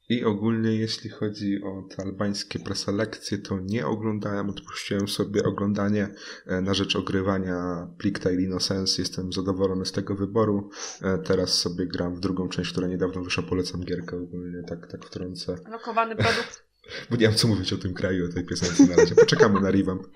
I 0.09 0.23
ogólnie 0.23 0.75
jeśli 0.75 1.09
chodzi 1.09 1.63
o 1.63 1.87
te 1.89 2.03
albańskie 2.03 2.59
preselekcje, 2.59 3.37
to 3.37 3.59
nie 3.59 3.87
oglądałem, 3.87 4.49
odpuściłem 4.49 5.07
sobie 5.07 5.43
oglądanie 5.43 6.09
e, 6.45 6.61
na 6.61 6.73
rzecz 6.73 6.95
ogrywania 6.95 7.87
Plictile 7.97 8.41
Innocence. 8.41 9.01
Jestem 9.01 9.33
zadowolony 9.33 9.85
z 9.85 9.91
tego 9.91 10.15
wyboru. 10.15 10.69
E, 11.01 11.17
Teraz 11.17 11.53
sobie 11.53 11.85
gram 11.87 12.15
w 12.15 12.19
drugą 12.19 12.49
część, 12.49 12.71
która 12.71 12.87
niedawno 12.87 13.23
wyszła, 13.23 13.43
polecam 13.43 13.83
gierkę 13.83 14.17
ogólnie, 14.17 14.63
tak, 14.63 14.87
tak 14.91 15.05
wtrącę. 15.05 15.55
Lokowany 15.71 16.15
produkt. 16.15 16.65
Bo 17.09 17.15
nie 17.15 17.27
mam 17.27 17.35
co 17.35 17.47
mówić 17.47 17.73
o 17.73 17.77
tym 17.77 17.93
kraju, 17.93 18.25
o 18.25 18.33
tej 18.33 18.45
piosence 18.45 18.85
na 18.85 18.95
razie. 18.95 19.15
Poczekamy 19.15 19.61
na 19.61 19.71
revamp. 19.71 20.07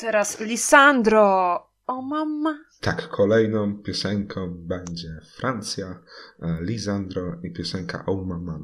Teraz 0.00 0.40
Lisandro. 0.40 1.70
O 1.86 2.02
mama. 2.02 2.64
Tak, 2.80 3.08
kolejną 3.08 3.82
piosenką 3.82 4.54
będzie 4.54 5.20
Francja, 5.36 6.02
e, 6.42 6.58
Lisandro 6.62 7.40
i 7.42 7.52
piosenka 7.52 8.04
Oh 8.06 8.26
Mama. 8.26 8.58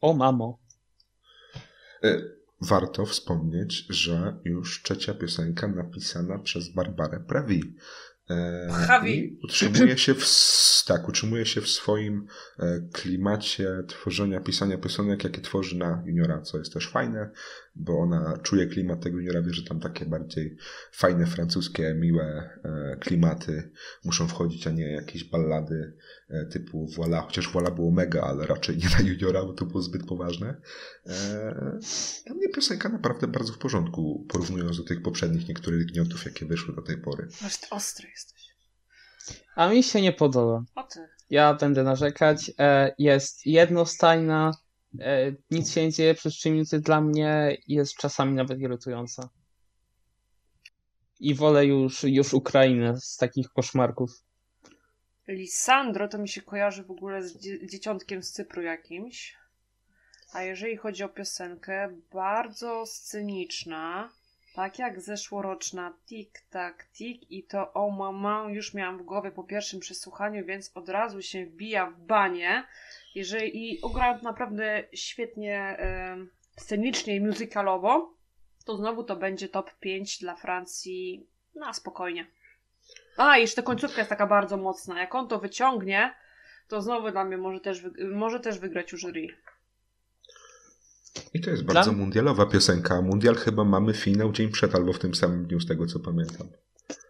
O 0.00 0.14
mamo. 0.14 0.58
E, 2.04 2.22
Warto 2.60 3.06
wspomnieć, 3.06 3.86
że 3.88 4.40
już 4.44 4.82
trzecia 4.82 5.14
piosenka 5.14 5.68
napisana 5.68 6.38
przez 6.38 6.68
Barbarę 6.68 7.20
Prawi. 7.20 7.74
E, 8.30 8.68
Pravi. 8.86 9.18
i 9.18 9.38
Utrzymuje 9.44 9.98
się 9.98 10.14
w, 10.14 10.24
tak, 10.86 11.08
utrzymuje 11.08 11.46
się 11.46 11.60
w 11.60 11.68
swoim 11.68 12.26
e, 12.58 12.80
klimacie 12.92 13.82
tworzenia, 13.88 14.40
pisania 14.40 14.78
piosenek, 14.78 15.24
jakie 15.24 15.40
tworzy 15.40 15.76
na 15.78 16.02
juniora, 16.06 16.40
co 16.40 16.58
jest 16.58 16.72
też 16.72 16.88
fajne, 16.88 17.30
bo 17.74 17.98
ona 17.98 18.38
czuje 18.42 18.66
klimat 18.66 19.00
tego 19.00 19.18
juniora, 19.18 19.42
wie, 19.42 19.52
że 19.52 19.62
tam 19.62 19.80
takie 19.80 20.06
bardziej 20.06 20.56
fajne, 20.92 21.26
francuskie, 21.26 21.94
miłe 21.94 22.50
e, 22.64 22.96
klimaty 23.00 23.70
muszą 24.04 24.28
wchodzić, 24.28 24.66
a 24.66 24.70
nie 24.70 24.92
jakieś 24.92 25.24
ballady 25.24 25.96
typu 26.50 26.86
Voila, 26.86 27.20
chociaż 27.20 27.52
Voila 27.52 27.70
było 27.70 27.90
mega, 27.90 28.22
ale 28.22 28.46
raczej 28.46 28.76
nie 28.76 28.88
na 28.98 29.10
juniora, 29.10 29.44
bo 29.44 29.52
to 29.52 29.66
było 29.66 29.82
zbyt 29.82 30.06
poważne. 30.06 30.60
Dla 32.26 32.34
mnie 32.34 32.48
piosenka 32.48 32.88
naprawdę 32.88 33.26
bardzo 33.26 33.52
w 33.52 33.58
porządku, 33.58 34.26
porównując 34.28 34.76
do 34.76 34.84
tych 34.84 35.02
poprzednich 35.02 35.48
niektórych 35.48 35.86
gniotów, 35.86 36.24
jakie 36.24 36.46
wyszły 36.46 36.74
do 36.74 36.82
tej 36.82 36.98
pory. 36.98 37.28
Ty 37.60 37.66
ostry 37.70 38.11
jesteś. 38.12 38.42
A 39.56 39.68
mi 39.68 39.82
się 39.82 40.00
nie 40.02 40.12
podoba. 40.12 40.64
O 40.74 40.82
ty. 40.82 41.08
Ja 41.30 41.54
będę 41.54 41.82
narzekać. 41.82 42.50
E, 42.58 42.94
Jest 42.98 43.46
jednostajna, 43.46 44.52
e, 45.00 45.32
nic 45.50 45.72
się 45.72 45.82
nie 45.82 45.92
dzieje 45.92 46.14
przez 46.14 46.34
3 46.34 46.50
minuty 46.50 46.80
dla 46.80 47.00
mnie, 47.00 47.56
jest 47.68 47.96
czasami 47.96 48.34
nawet 48.34 48.58
irytująca. 48.60 49.28
I 51.20 51.34
wolę 51.34 51.66
już, 51.66 52.02
już 52.04 52.34
Ukrainę 52.34 53.00
z 53.00 53.16
takich 53.16 53.48
koszmarków. 53.48 54.10
Lisandro 55.28 56.08
to 56.08 56.18
mi 56.18 56.28
się 56.28 56.42
kojarzy 56.42 56.82
w 56.84 56.90
ogóle 56.90 57.22
z 57.22 57.38
dzie- 57.38 57.66
dzieciątkiem 57.66 58.22
z 58.22 58.32
Cypru 58.32 58.62
jakimś. 58.62 59.36
A 60.32 60.42
jeżeli 60.42 60.76
chodzi 60.76 61.04
o 61.04 61.08
piosenkę, 61.08 61.88
bardzo 62.12 62.86
sceniczna. 62.86 64.10
Tak 64.54 64.78
jak 64.78 65.00
zeszłoroczna 65.00 65.92
Tik 66.06 66.40
Tak 66.50 66.86
Tik 66.92 67.30
i 67.30 67.44
to 67.44 67.72
O 67.72 67.90
Mama 67.90 68.46
już 68.50 68.74
miałam 68.74 68.98
w 68.98 69.02
głowie 69.02 69.30
po 69.30 69.44
pierwszym 69.44 69.80
przesłuchaniu, 69.80 70.44
więc 70.46 70.70
od 70.74 70.88
razu 70.88 71.22
się 71.22 71.46
wbija 71.46 71.86
w 71.86 72.00
banie. 72.00 72.64
Jeżeli 73.14 73.72
i 73.72 73.80
ugrałam 73.82 74.22
naprawdę 74.22 74.84
świetnie 74.92 75.76
scenicznie 76.56 77.16
i 77.16 77.20
musicalowo, 77.20 78.14
to 78.64 78.76
znowu 78.76 79.04
to 79.04 79.16
będzie 79.16 79.48
top 79.48 79.78
5 79.78 80.18
dla 80.18 80.36
Francji 80.36 81.26
na 81.54 81.72
spokojnie. 81.72 82.26
A, 83.16 83.38
jeszcze 83.38 83.62
końcówka 83.62 83.98
jest 83.98 84.10
taka 84.10 84.26
bardzo 84.26 84.56
mocna. 84.56 85.00
Jak 85.00 85.14
on 85.14 85.28
to 85.28 85.38
wyciągnie, 85.38 86.14
to 86.68 86.82
znowu 86.82 87.10
dla 87.10 87.24
mnie 87.24 87.36
może 87.36 87.60
też, 87.60 87.82
może 88.14 88.40
też 88.40 88.58
wygrać 88.58 88.94
u 88.94 88.96
jury. 88.96 89.26
I 91.34 91.40
to 91.40 91.50
jest 91.50 91.62
Dla- 91.62 91.74
bardzo 91.74 91.92
mundialowa 91.92 92.46
piosenka. 92.46 93.02
Mundial 93.02 93.34
chyba 93.34 93.64
mamy 93.64 93.94
finał 93.94 94.32
dzień 94.32 94.48
przed 94.50 94.74
albo 94.74 94.92
w 94.92 94.98
tym 94.98 95.14
samym 95.14 95.46
dniu, 95.46 95.60
z 95.60 95.66
tego 95.66 95.86
co 95.86 96.00
pamiętam. 96.00 96.48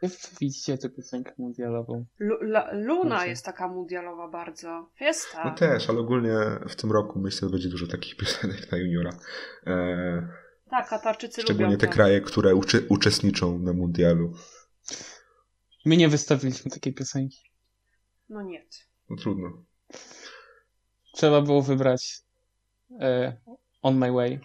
Wy 0.03 0.11
widzicie 0.41 0.79
tę 0.79 0.91
piosenkę 0.91 1.33
mundialową. 1.39 2.05
Lu- 2.19 2.41
La- 2.43 2.73
Luna 2.73 3.11
Dobrze. 3.11 3.29
jest 3.29 3.45
taka 3.45 3.69
mundialowa 3.69 4.29
bardzo. 4.29 4.89
Fiesta. 4.99 5.45
No 5.45 5.55
też, 5.55 5.91
ale 5.91 5.99
ogólnie 5.99 6.35
w 6.69 6.77
tym 6.77 6.93
roku 6.93 7.19
myślę, 7.19 7.49
że 7.49 7.53
będzie 7.53 7.69
dużo 7.69 7.87
takich 7.87 8.17
piosenek 8.17 8.73
na 8.73 8.79
juniora. 8.79 9.11
E, 9.67 10.29
Tak, 10.71 10.89
Katarczycy 10.89 11.43
szczególnie 11.43 11.67
lubią 11.67 11.79
te 11.79 11.87
to. 11.87 11.93
kraje, 11.93 12.21
które 12.21 12.55
uczy, 12.55 12.87
uczestniczą 12.89 13.59
na 13.59 13.73
mundialu. 13.73 14.33
My 15.85 15.97
nie 15.97 16.09
wystawiliśmy 16.09 16.71
takiej 16.71 16.95
piosenki. 16.95 17.51
No 18.29 18.43
nie. 18.43 18.67
No 19.11 19.17
trudno. 19.17 19.65
Trzeba 21.15 21.41
było 21.41 21.63
wybrać 21.63 22.21
e, 23.01 23.37
On 23.83 23.99
My 23.99 24.13
Way. 24.13 24.41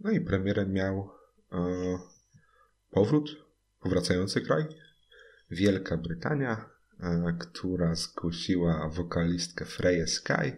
No 0.00 0.12
i 0.12 0.20
premierem 0.20 0.72
miał 0.72 1.10
e, 1.52 1.58
powrót, 2.90 3.30
powracający 3.80 4.40
kraj. 4.40 4.66
Wielka 5.50 5.96
Brytania, 5.96 6.70
e, 7.00 7.36
która 7.38 7.94
zgłosiła 7.94 8.88
wokalistkę 8.88 9.64
Freya 9.64 10.06
Sky 10.06 10.56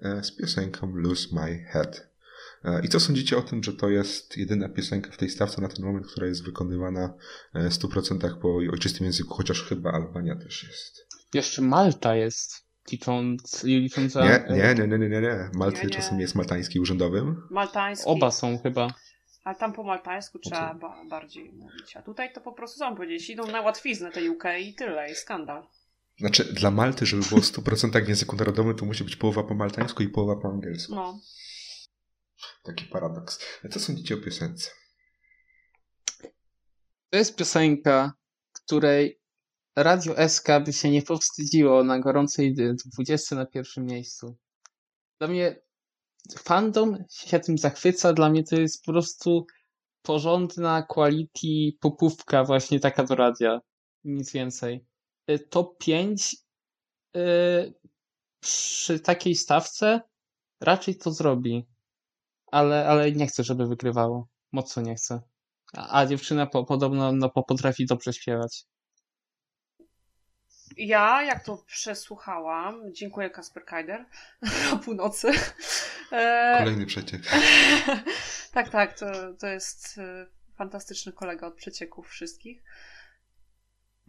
e, 0.00 0.24
z 0.24 0.36
piosenką 0.36 0.92
Lose 0.94 1.28
My 1.32 1.58
Head. 1.58 2.15
E, 2.64 2.80
I 2.84 2.88
co 2.88 3.00
sądzicie 3.00 3.36
o 3.36 3.42
tym, 3.42 3.62
że 3.64 3.72
to 3.72 3.88
jest 3.88 4.36
jedyna 4.36 4.68
piosenka 4.68 5.10
w 5.10 5.16
tej 5.16 5.30
stawce 5.30 5.60
na 5.62 5.68
ten 5.68 5.84
moment, 5.84 6.06
która 6.06 6.26
jest 6.26 6.44
wykonywana 6.44 7.14
e, 7.54 7.70
w 7.70 7.72
100% 7.72 8.40
po 8.40 8.56
ojczystym 8.56 9.06
języku, 9.06 9.34
chociaż 9.34 9.62
chyba 9.62 9.92
Albania 9.92 10.36
też 10.36 10.64
jest. 10.64 11.06
Jeszcze 11.34 11.62
Malta 11.62 12.16
jest, 12.16 12.64
licząc, 12.92 13.64
licząc 13.64 14.12
za... 14.12 14.24
Nie, 14.24 14.44
nie, 14.56 14.74
nie, 14.74 14.88
nie, 14.88 14.98
nie, 14.98 15.08
nie, 15.08 15.20
nie. 15.20 15.50
Malty 15.54 15.78
Nie, 15.78 15.84
nie. 15.84 15.90
czasem 15.90 16.20
jest 16.20 16.34
maltański 16.34 16.80
urzędowym. 16.80 17.42
Maltański. 17.50 18.06
Oba 18.10 18.30
są 18.30 18.58
chyba. 18.58 18.94
Ale 19.44 19.56
tam 19.56 19.72
po 19.72 19.82
maltańsku 19.82 20.38
trzeba 20.38 20.74
ba- 20.74 21.04
bardziej 21.10 21.52
mówić. 21.52 21.96
A 21.96 22.02
tutaj 22.02 22.32
to 22.32 22.40
po 22.40 22.52
prostu 22.52 22.78
są 22.78 22.96
powiedzieć, 22.96 23.30
idą 23.30 23.46
na 23.46 23.60
łatwiznę 23.60 24.10
te 24.12 24.30
UK 24.30 24.44
i 24.60 24.74
tyle, 24.74 25.12
i 25.12 25.14
skandal. 25.14 25.62
Znaczy, 26.18 26.44
dla 26.44 26.70
Malty, 26.70 27.06
żeby 27.06 27.22
było 27.28 27.40
w 27.40 27.44
100% 27.44 28.04
w 28.04 28.08
języku 28.08 28.36
narodowym, 28.36 28.76
to 28.76 28.84
musi 28.84 29.04
być 29.04 29.16
połowa 29.16 29.42
po 29.42 29.54
maltańsku 29.54 30.02
i 30.02 30.08
połowa 30.08 30.42
po 30.42 30.48
angielsku. 30.48 30.94
No. 30.94 31.20
Taki 32.66 32.84
paradoks. 32.84 33.38
Co 33.70 33.80
sądzicie 33.80 34.14
o 34.14 34.18
piosence? 34.18 34.70
To 37.10 37.18
jest 37.18 37.36
piosenka, 37.36 38.12
której 38.52 39.20
Radio 39.76 40.28
SK 40.28 40.48
by 40.64 40.72
się 40.72 40.90
nie 40.90 41.02
powstydziło 41.02 41.84
na 41.84 41.98
gorącej 41.98 42.54
dy- 42.54 42.74
20 42.94 43.36
na 43.36 43.46
pierwszym 43.46 43.84
miejscu. 43.86 44.36
Dla 45.18 45.28
mnie 45.28 45.60
fandom 46.38 47.04
się 47.10 47.40
tym 47.40 47.58
zachwyca, 47.58 48.12
dla 48.12 48.30
mnie 48.30 48.44
to 48.44 48.56
jest 48.56 48.84
po 48.84 48.92
prostu 48.92 49.46
porządna 50.02 50.82
quality 50.82 51.76
popówka 51.80 52.44
właśnie 52.44 52.80
taka 52.80 53.04
do 53.04 53.14
radia. 53.14 53.60
Nic 54.04 54.32
więcej. 54.32 54.86
Y, 55.30 55.38
Top 55.38 55.78
5 55.78 56.36
y, 57.16 57.74
przy 58.40 59.00
takiej 59.00 59.34
stawce 59.34 60.00
raczej 60.60 60.96
to 60.96 61.10
zrobi. 61.12 61.66
Ale, 62.52 62.88
ale 62.88 63.12
nie 63.12 63.26
chcę, 63.26 63.44
żeby 63.44 63.66
wygrywało. 63.66 64.28
Mocno 64.52 64.82
nie 64.82 64.94
chcę. 64.94 65.20
A, 65.72 66.00
a 66.00 66.06
dziewczyna 66.06 66.46
po, 66.46 66.64
podobno 66.64 67.12
no, 67.12 67.30
po, 67.30 67.42
potrafi 67.42 67.86
dobrze 67.86 68.12
śpiewać. 68.12 68.64
Ja, 70.76 71.22
jak 71.22 71.44
to 71.44 71.56
przesłuchałam, 71.56 72.92
dziękuję 72.92 73.30
Kasper 73.30 73.64
Kajder 73.64 74.04
o 74.74 74.76
północy. 74.76 75.32
E, 76.12 76.58
Kolejny 76.58 76.86
przeciek. 76.86 77.22
tak, 78.54 78.70
tak, 78.70 78.98
to, 78.98 79.06
to 79.40 79.46
jest 79.46 79.98
e, 79.98 80.26
fantastyczny 80.56 81.12
kolega 81.12 81.46
od 81.46 81.54
przecieków 81.54 82.08
wszystkich. 82.08 82.62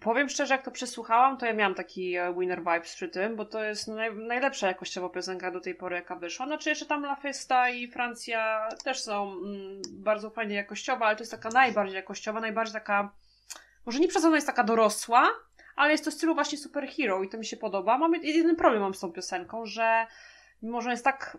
Powiem 0.01 0.29
szczerze, 0.29 0.53
jak 0.53 0.65
to 0.65 0.71
przesłuchałam, 0.71 1.37
to 1.37 1.45
ja 1.45 1.53
miałam 1.53 1.75
taki 1.75 2.15
e, 2.15 2.33
winner 2.39 2.59
vibes 2.59 2.95
przy 2.95 3.09
tym, 3.09 3.35
bo 3.35 3.45
to 3.45 3.63
jest 3.63 3.87
naj, 3.87 4.15
najlepsza 4.15 4.67
jakościowo 4.67 5.09
piosenka 5.09 5.51
do 5.51 5.59
tej 5.59 5.75
pory, 5.75 5.95
jaka 5.95 6.15
wyszła. 6.15 6.45
Znaczy 6.45 6.69
jeszcze 6.69 6.85
tam 6.85 7.05
La 7.05 7.15
Festa 7.15 7.69
i 7.69 7.87
Francja 7.87 8.69
też 8.83 9.03
są 9.03 9.31
mm, 9.31 9.81
bardzo 9.91 10.29
fajnie 10.29 10.55
jakościowe, 10.55 11.05
ale 11.05 11.15
to 11.15 11.21
jest 11.21 11.31
taka 11.31 11.49
najbardziej 11.49 11.95
jakościowa, 11.95 12.41
najbardziej 12.41 12.73
taka, 12.73 13.11
może 13.85 13.99
nie 13.99 14.07
przez 14.07 14.25
ona 14.25 14.35
jest 14.35 14.47
taka 14.47 14.63
dorosła, 14.63 15.29
ale 15.75 15.91
jest 15.91 16.05
to 16.05 16.11
stylu 16.11 16.35
właśnie 16.35 16.57
superhero 16.57 17.23
i 17.23 17.29
to 17.29 17.37
mi 17.37 17.45
się 17.45 17.57
podoba. 17.57 17.97
Mam 17.97 18.13
jeden 18.13 18.55
problem 18.55 18.81
mam 18.81 18.93
z 18.93 18.99
tą 18.99 19.11
piosenką, 19.11 19.65
że 19.65 20.07
mimo, 20.61 20.81
że 20.81 20.91
jest 20.91 21.03
tak 21.03 21.37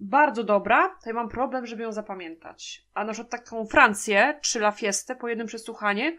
bardzo 0.00 0.44
dobra, 0.44 0.88
to 0.88 1.10
ja 1.10 1.14
mam 1.14 1.28
problem, 1.28 1.66
żeby 1.66 1.82
ją 1.82 1.92
zapamiętać. 1.92 2.86
A 2.94 3.04
na 3.04 3.12
przykład 3.12 3.30
taką 3.30 3.66
Francję 3.66 4.38
czy 4.42 4.58
La 4.58 4.72
Fiestę 4.72 5.16
po 5.16 5.28
jednym 5.28 5.46
przesłuchaniu, 5.46 6.12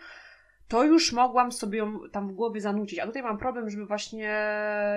to 0.72 0.84
już 0.84 1.12
mogłam 1.12 1.52
sobie 1.52 1.78
ją 1.80 2.10
tam 2.10 2.28
w 2.28 2.32
głowie 2.32 2.62
zanucić. 2.62 3.00
A 3.00 3.06
tutaj 3.06 3.24
mam 3.24 3.38
problem, 3.38 3.70
żeby 3.70 3.86
właśnie 3.86 4.36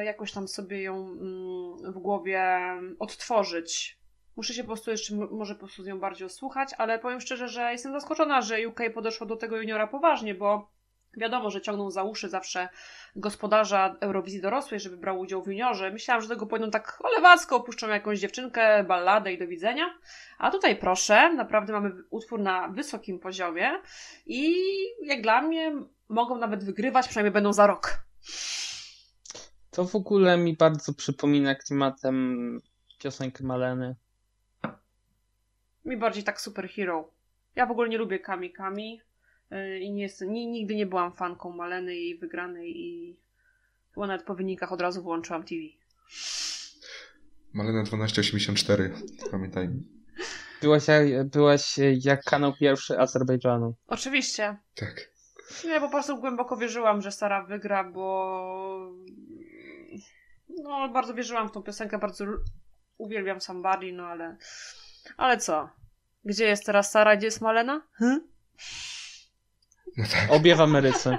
jakoś 0.04 0.32
tam 0.32 0.48
sobie 0.48 0.82
ją 0.82 0.96
mm, 0.96 1.92
w 1.92 1.98
głowie 1.98 2.60
odtworzyć. 2.98 3.98
Muszę 4.36 4.54
się 4.54 4.62
po 4.62 4.66
prostu 4.66 4.90
jeszcze, 4.90 5.14
może 5.14 5.54
po 5.54 5.58
prostu 5.58 5.82
z 5.82 5.86
nią 5.86 6.00
bardziej 6.00 6.26
osłuchać, 6.26 6.74
ale 6.78 6.98
powiem 6.98 7.20
szczerze, 7.20 7.48
że 7.48 7.72
jestem 7.72 7.92
zaskoczona, 7.92 8.42
że 8.42 8.68
UK 8.68 8.80
podeszło 8.94 9.26
do 9.26 9.36
tego 9.36 9.56
juniora 9.56 9.86
poważnie, 9.86 10.34
bo 10.34 10.70
wiadomo, 11.16 11.50
że 11.50 11.60
ciągną 11.60 11.90
za 11.90 12.02
uszy 12.02 12.28
zawsze 12.28 12.68
gospodarza 13.16 13.96
Eurowizji 14.00 14.40
dorosłej, 14.40 14.80
żeby 14.80 14.96
brał 14.96 15.20
udział 15.20 15.42
w 15.42 15.46
juniorze. 15.46 15.90
Myślałam, 15.90 16.22
że 16.22 16.28
tego 16.28 16.46
pójdą 16.46 16.70
tak 16.70 16.98
olewacko, 17.00 17.56
opuszczą 17.56 17.88
jakąś 17.88 18.18
dziewczynkę, 18.18 18.84
balladę 18.84 19.32
i 19.32 19.38
do 19.38 19.46
widzenia. 19.46 19.98
A 20.38 20.50
tutaj 20.50 20.76
proszę, 20.76 21.32
naprawdę 21.34 21.72
mamy 21.72 21.92
utwór 22.10 22.40
na 22.40 22.68
wysokim 22.68 23.18
poziomie 23.18 23.70
i 24.26 24.54
jak 25.02 25.22
dla 25.22 25.42
mnie 25.42 25.72
mogą 26.08 26.38
nawet 26.38 26.64
wygrywać, 26.64 27.08
przynajmniej 27.08 27.32
będą 27.32 27.52
za 27.52 27.66
rok. 27.66 28.04
To 29.70 29.84
w 29.84 29.96
ogóle 29.96 30.36
mi 30.36 30.56
bardzo 30.56 30.94
przypomina 30.94 31.54
klimatem 31.54 32.60
piosenkę 32.98 33.44
Maleny. 33.44 33.96
Mi 35.84 35.96
bardziej 35.96 36.24
tak 36.24 36.40
superhero. 36.40 37.10
Ja 37.56 37.66
w 37.66 37.70
ogóle 37.70 37.88
nie 37.88 37.98
lubię 37.98 38.18
Kami 38.18 38.52
Kami 38.52 39.00
i 39.80 39.92
nie 39.92 40.02
jestem, 40.02 40.32
ni- 40.32 40.46
nigdy 40.46 40.74
nie 40.74 40.86
byłam 40.86 41.12
fanką 41.12 41.50
Maleny 41.50 41.94
i 41.96 42.04
jej 42.04 42.18
wygranej 42.18 42.80
i 42.80 43.16
chyba 43.94 44.06
nawet 44.06 44.26
po 44.26 44.34
wynikach 44.34 44.72
od 44.72 44.80
razu 44.80 45.02
włączyłam 45.02 45.42
TV. 45.44 45.60
Malena 47.52 47.84
1284, 47.84 48.92
pamiętajmy. 49.30 49.74
Byłaś, 50.62 50.88
jak- 50.88 51.28
byłaś 51.28 51.74
jak 52.00 52.24
kanał 52.24 52.52
pierwszy 52.60 52.98
Azerbejdżanu. 52.98 53.74
Oczywiście. 53.86 54.56
Tak. 54.74 55.10
Nie, 55.64 55.80
po 55.80 55.88
prostu 55.90 56.16
głęboko 56.18 56.56
wierzyłam, 56.56 57.02
że 57.02 57.12
Sara 57.12 57.42
wygra, 57.44 57.84
bo 57.84 58.92
no 60.48 60.88
bardzo 60.88 61.14
wierzyłam 61.14 61.48
w 61.48 61.52
tą 61.52 61.62
piosenkę, 61.62 61.98
bardzo 61.98 62.24
uwielbiam 62.98 63.40
Somebody, 63.40 63.92
no 63.92 64.06
ale 64.06 64.36
ale 65.16 65.38
co? 65.38 65.68
Gdzie 66.24 66.44
jest 66.46 66.66
teraz 66.66 66.90
Sara, 66.90 67.16
gdzie 67.16 67.26
jest 67.26 67.40
Malena? 67.40 67.82
Hm? 67.98 68.20
No 69.98 70.04
tak. 70.12 70.30
Obie 70.30 70.56
w 70.56 70.60
Ameryce. 70.60 71.18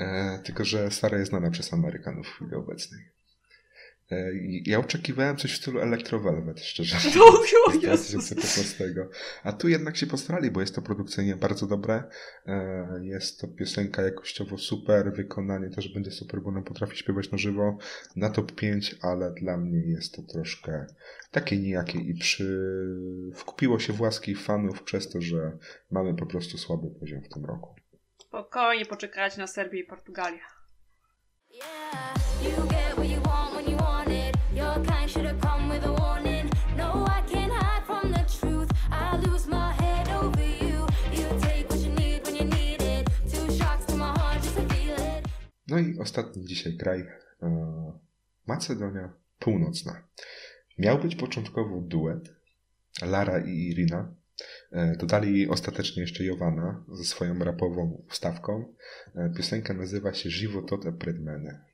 E, 0.00 0.38
tylko, 0.44 0.64
że 0.64 0.90
Sara 0.90 1.18
jest 1.18 1.30
znana 1.30 1.50
przez 1.50 1.72
Amerykanów 1.72 2.26
w 2.26 2.30
chwili 2.30 2.54
obecnej. 2.54 3.17
E, 4.10 4.30
ja 4.66 4.78
oczekiwałem 4.78 5.36
coś 5.36 5.52
w 5.52 5.56
stylu 5.56 5.80
Electro 5.80 6.20
Velvet, 6.20 6.60
szczerze. 6.60 6.96
No, 7.16 7.24
o 7.66 7.72
Z 7.72 7.82
Jezus. 7.82 8.10
2015. 8.10 8.94
A 9.44 9.52
tu 9.52 9.68
jednak 9.68 9.96
się 9.96 10.06
postarali, 10.06 10.50
bo 10.50 10.60
jest 10.60 10.74
to 10.74 10.82
produkcyjnie 10.82 11.36
bardzo 11.36 11.66
dobre. 11.66 12.02
E, 12.46 12.88
Jest 13.02 13.40
to 13.40 13.48
piosenka 13.48 14.02
jakościowo 14.02 14.58
super, 14.58 15.12
wykonanie 15.12 15.70
też 15.70 15.94
będzie 15.94 16.10
super, 16.10 16.40
bo 16.42 16.48
ona 16.48 16.62
potrafi 16.62 16.96
śpiewać 16.96 17.30
na 17.30 17.38
żywo 17.38 17.78
na 18.16 18.30
top 18.30 18.52
5, 18.52 18.96
ale 19.02 19.30
dla 19.30 19.56
mnie 19.56 19.78
jest 19.80 20.14
to 20.14 20.22
troszkę 20.22 20.86
takie 21.30 21.56
nijakie 21.58 21.98
i 21.98 22.14
przy... 22.14 22.68
wkupiło 23.34 23.78
się 23.78 23.92
w 23.92 24.00
łaski 24.00 24.34
fanów 24.34 24.82
przez 24.82 25.10
to, 25.10 25.20
że 25.20 25.52
mamy 25.90 26.14
po 26.14 26.26
prostu 26.26 26.58
słaby 26.58 26.90
poziom 27.00 27.22
w 27.22 27.28
tym 27.28 27.44
roku. 27.44 27.74
Spokojnie 28.18 28.86
poczekajcie 28.86 29.38
na 29.38 29.46
Serbię 29.46 29.80
i 29.80 29.84
Portugalię. 29.84 30.40
Yeah, 31.50 33.17
No, 35.18 35.24
I. 35.24 35.28
No 45.68 45.78
i 45.78 45.98
ostatni 45.98 46.46
dzisiaj 46.46 46.76
kraj, 46.76 47.00
e, 47.42 47.92
Macedonia 48.46 49.12
Północna. 49.38 50.02
Miał 50.78 50.98
być 50.98 51.16
początkowo 51.16 51.80
duet 51.80 52.34
Lara 53.02 53.38
i 53.38 53.50
Irina. 53.50 54.14
E, 54.72 54.96
Dodali 54.96 55.48
ostatecznie 55.48 56.02
jeszcze 56.02 56.24
Jowana 56.24 56.84
ze 56.92 57.04
swoją 57.04 57.38
rapową 57.38 58.02
wstawką. 58.08 58.74
E, 59.14 59.30
Piosenka 59.36 59.74
nazywa 59.74 60.14
się 60.14 60.30
Životot 60.30 60.86
a 60.86 60.92
pred 60.92 61.20
mene. 61.20 61.64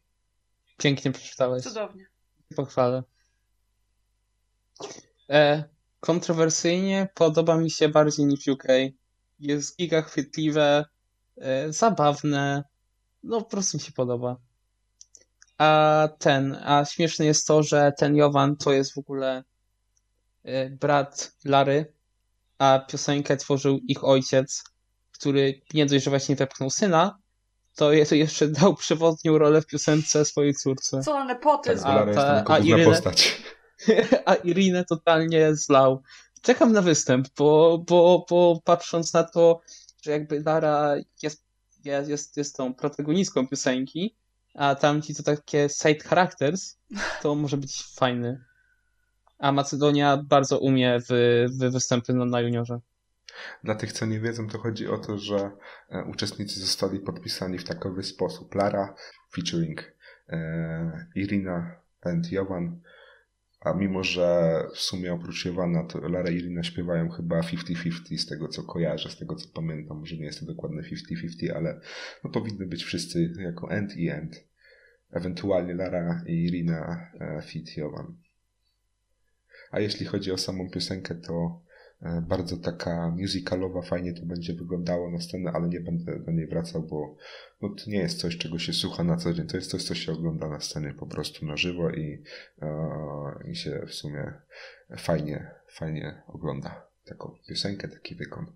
Pięknie 0.78 1.12
przeczytałeś. 1.12 1.62
Cudownie. 1.62 2.07
Pochwalę. 2.57 3.03
E, 5.31 5.64
kontrowersyjnie 6.01 7.09
podoba 7.14 7.57
mi 7.57 7.70
się 7.70 7.89
bardziej 7.89 8.27
niż 8.27 8.49
UK. 8.49 8.64
Jest 9.41 9.77
giga 9.77 10.03
chwytliwe, 10.03 10.85
e, 11.39 11.72
zabawne. 11.72 12.64
No 13.22 13.41
po 13.43 13.49
prostu 13.51 13.77
mi 13.77 13.81
się 13.83 13.93
podoba. 13.93 14.37
A 15.59 16.09
ten, 16.18 16.59
a 16.64 16.85
śmieszne 16.85 17.25
jest 17.27 17.47
to, 17.47 17.62
że 17.62 17.93
ten 17.99 18.16
Jovan 18.16 18.57
to 18.57 18.72
jest 18.72 18.95
w 18.95 18.99
ogóle 18.99 19.45
e, 20.45 20.70
brat 20.70 21.33
Lary, 21.45 21.93
a 22.59 22.79
piosenkę 22.89 23.37
tworzył 23.37 23.79
ich 23.89 24.05
ojciec, 24.05 24.64
który 25.12 25.61
nie 25.75 25.87
dość, 25.87 26.05
że 26.05 26.11
właśnie 26.11 26.37
wepchnął 26.37 26.70
syna, 26.70 27.18
to 27.77 27.93
je- 27.93 28.07
to 28.07 28.14
jeszcze 28.14 28.49
dał 28.49 28.75
przewodnią 28.75 29.39
rolę 29.39 29.62
w 29.62 29.66
piosence 29.66 30.25
swojej 30.25 30.55
córce. 30.55 31.01
Co 31.03 31.14
na 31.14 31.18
Tak, 31.20 31.29
nepotyzm. 31.29 31.85
bo 31.85 31.91
A, 31.91 32.14
ta- 32.14 32.45
a 32.55 32.59
Irynę- 32.59 32.85
postać. 32.85 33.43
a 34.27 34.35
Irinę 34.35 34.85
totalnie 34.85 35.57
zlał. 35.57 36.03
Czekam 36.43 36.72
na 36.72 36.83
występ, 36.83 37.29
bo, 37.39 37.79
bo, 37.89 38.27
bo 38.31 38.61
patrząc 38.64 39.12
na 39.12 39.25
to, 39.25 39.61
że 40.03 40.11
jakby 40.11 40.43
Lara 40.47 40.95
jest, 41.22 41.45
jest, 41.85 42.37
jest, 42.37 42.57
tą 42.57 42.75
protagonistką 42.75 43.49
piosenki, 43.49 44.16
a 44.55 44.75
tamci 44.75 45.14
to 45.14 45.22
takie 45.22 45.68
side 45.68 46.05
characters, 46.05 46.79
to 47.22 47.35
może 47.35 47.57
być 47.57 47.83
fajny. 47.83 48.45
A 49.39 49.53
Macedonia 49.53 50.16
bardzo 50.16 50.59
umie 50.59 51.01
w, 51.01 51.12
w 51.61 51.72
występy 51.72 52.14
na, 52.14 52.25
na 52.25 52.41
juniorze. 52.41 52.81
Dla 53.64 53.75
tych, 53.75 53.93
co 53.93 54.07
nie 54.07 54.20
wiedzą, 54.20 54.49
to 54.49 54.59
chodzi 54.59 54.89
o 54.89 54.99
to, 54.99 55.18
że 55.18 55.51
e, 55.91 56.05
uczestnicy 56.05 56.61
zostali 56.61 57.01
podpisani 57.01 57.59
w 57.59 57.64
takowy 57.64 58.03
sposób. 58.03 58.55
Lara 58.55 58.95
featuring 59.35 59.93
e, 60.29 61.07
Irina 61.14 61.77
and 62.03 62.33
Jovan, 62.33 62.81
a 63.64 63.72
mimo, 63.72 64.04
że 64.04 64.58
w 64.74 64.78
sumie 64.78 65.12
oprócz 65.12 65.44
Jowana, 65.44 65.84
to 65.84 66.08
Lara 66.08 66.30
i 66.30 66.36
Irina 66.36 66.62
śpiewają 66.62 67.08
chyba 67.08 67.40
50-50 67.40 68.18
z 68.18 68.26
tego, 68.26 68.48
co 68.48 68.62
kojarzę, 68.62 69.10
z 69.10 69.16
tego, 69.16 69.34
co 69.34 69.48
pamiętam. 69.54 69.98
Może 69.98 70.16
nie 70.16 70.24
jest 70.24 70.40
to 70.40 70.46
dokładne 70.46 70.82
50-50, 70.82 71.52
ale 71.54 71.80
no, 72.24 72.30
powinny 72.30 72.66
być 72.66 72.84
wszyscy 72.84 73.32
jako 73.38 73.70
end 73.70 73.96
i 73.96 74.08
end. 74.08 74.44
Ewentualnie 75.10 75.74
Lara 75.74 76.24
i 76.26 76.44
Irina 76.44 77.10
e, 77.20 77.42
fit 77.42 77.76
Jovan. 77.76 78.16
A 79.70 79.80
jeśli 79.80 80.06
chodzi 80.06 80.32
o 80.32 80.38
samą 80.38 80.70
piosenkę, 80.70 81.14
to 81.14 81.63
bardzo 82.28 82.57
taka 82.57 83.14
musicalowa, 83.18 83.82
fajnie 83.82 84.14
to 84.14 84.26
będzie 84.26 84.55
wyglądało 84.55 85.11
na 85.11 85.20
scenę, 85.20 85.52
ale 85.55 85.68
nie 85.68 85.80
będę 85.80 86.18
do 86.18 86.32
niej 86.32 86.46
wracał, 86.46 86.82
bo 86.82 87.16
no, 87.62 87.68
to 87.68 87.90
nie 87.90 87.98
jest 87.98 88.20
coś, 88.20 88.38
czego 88.38 88.59
się 88.59 88.72
słucha 88.72 89.05
na 89.05 89.16
co 89.16 89.32
dzień. 89.32 89.46
To 89.46 89.57
jest 89.57 89.70
coś, 89.70 89.84
co 89.84 89.94
się 89.94 90.12
ogląda 90.12 90.48
na 90.48 90.61
scenie 90.61 90.94
po 90.94 91.07
prostu 91.07 91.46
na 91.46 91.57
żywo 91.57 91.90
i, 91.90 92.22
e, 92.62 93.50
i 93.50 93.57
się 93.57 93.86
w 93.86 93.94
sumie 93.94 94.32
fajnie, 94.98 95.50
fajnie 95.68 96.22
ogląda 96.26 96.86
taką 97.05 97.38
piosenkę, 97.48 97.88
taki 97.88 98.14
wykon. 98.14 98.46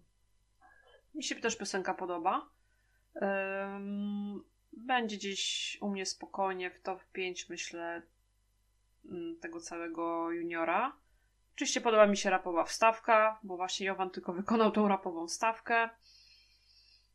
Mi 1.15 1.25
się 1.25 1.35
też 1.35 1.57
piosenka 1.57 1.95
podoba. 1.95 2.49
Ym, 3.23 4.43
Będzie 4.73 5.17
gdzieś 5.17 5.79
u 5.81 5.89
mnie 5.89 6.07
spokojnie 6.07 6.71
w 6.71 6.81
top 6.81 7.01
5, 7.13 7.49
myślę, 7.49 8.03
mm, 9.11 9.37
tego 9.41 9.61
całego 9.61 10.33
juniora. 10.33 10.97
Oczywiście 11.59 11.81
podoba 11.81 12.07
mi 12.07 12.17
się 12.17 12.31
rapowa 12.31 12.65
wstawka, 12.65 13.39
bo 13.43 13.57
właśnie 13.57 13.87
Jowan 13.87 14.11
tylko 14.11 14.33
wykonał 14.33 14.71
tą 14.71 14.89
rapową 14.89 15.29
stawkę. 15.29 15.89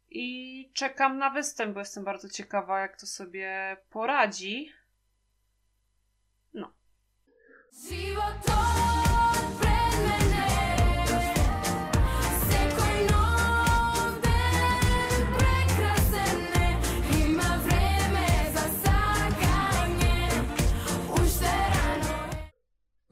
I 0.10 0.72
czekam 0.74 1.18
na 1.18 1.30
występ, 1.30 1.74
bo 1.74 1.80
jestem 1.80 2.04
bardzo 2.04 2.30
ciekawa, 2.30 2.80
jak 2.80 3.00
to 3.00 3.08
sobie 3.08 3.78
poradzi. 3.90 4.72
Životot 7.90 9.13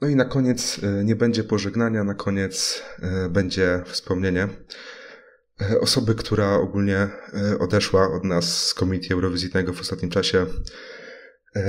No 0.02 0.08
i 0.08 0.16
na 0.16 0.24
koniec 0.24 0.80
e, 0.82 1.04
nie 1.04 1.16
będzie 1.16 1.44
pożegnania, 1.44 2.04
na 2.04 2.14
koniec 2.14 2.82
e, 3.02 3.28
będzie 3.28 3.82
wspomnienie 3.86 4.48
e, 5.60 5.80
osoby, 5.80 6.14
która 6.14 6.54
ogólnie 6.54 7.08
odeszła 7.58 8.12
od 8.12 8.24
nas 8.24 8.66
z 8.66 8.74
Komitetu 8.74 9.14
Eurowizyjnego 9.14 9.72
w 9.72 9.80
ostatnim 9.80 10.10
czasie. 10.10 10.46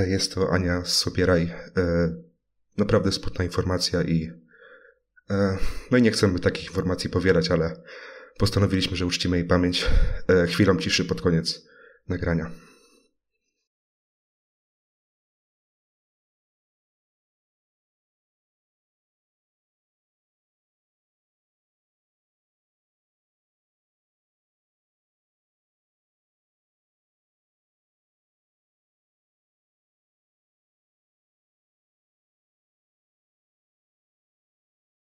Jest 0.08 0.34
to 0.34 0.52
Ania 0.52 0.86
Sobieraj. 0.86 1.54
Naprawdę 2.78 3.12
smutna 3.12 3.46
informacja 3.46 4.04
i 4.04 4.32
no 5.92 5.98
i 5.98 6.02
nie 6.02 6.12
chcemy 6.12 6.40
takich 6.40 6.68
informacji 6.68 7.10
powielać, 7.10 7.52
ale 7.52 7.84
postanowiliśmy, 8.38 8.98
że 8.98 9.06
uczcimy 9.06 9.38
jej 9.38 9.48
pamięć 9.48 9.86
chwilą 10.48 10.78
ciszy 10.78 11.06
pod 11.06 11.22
koniec 11.22 11.62
nagrania. 12.10 12.52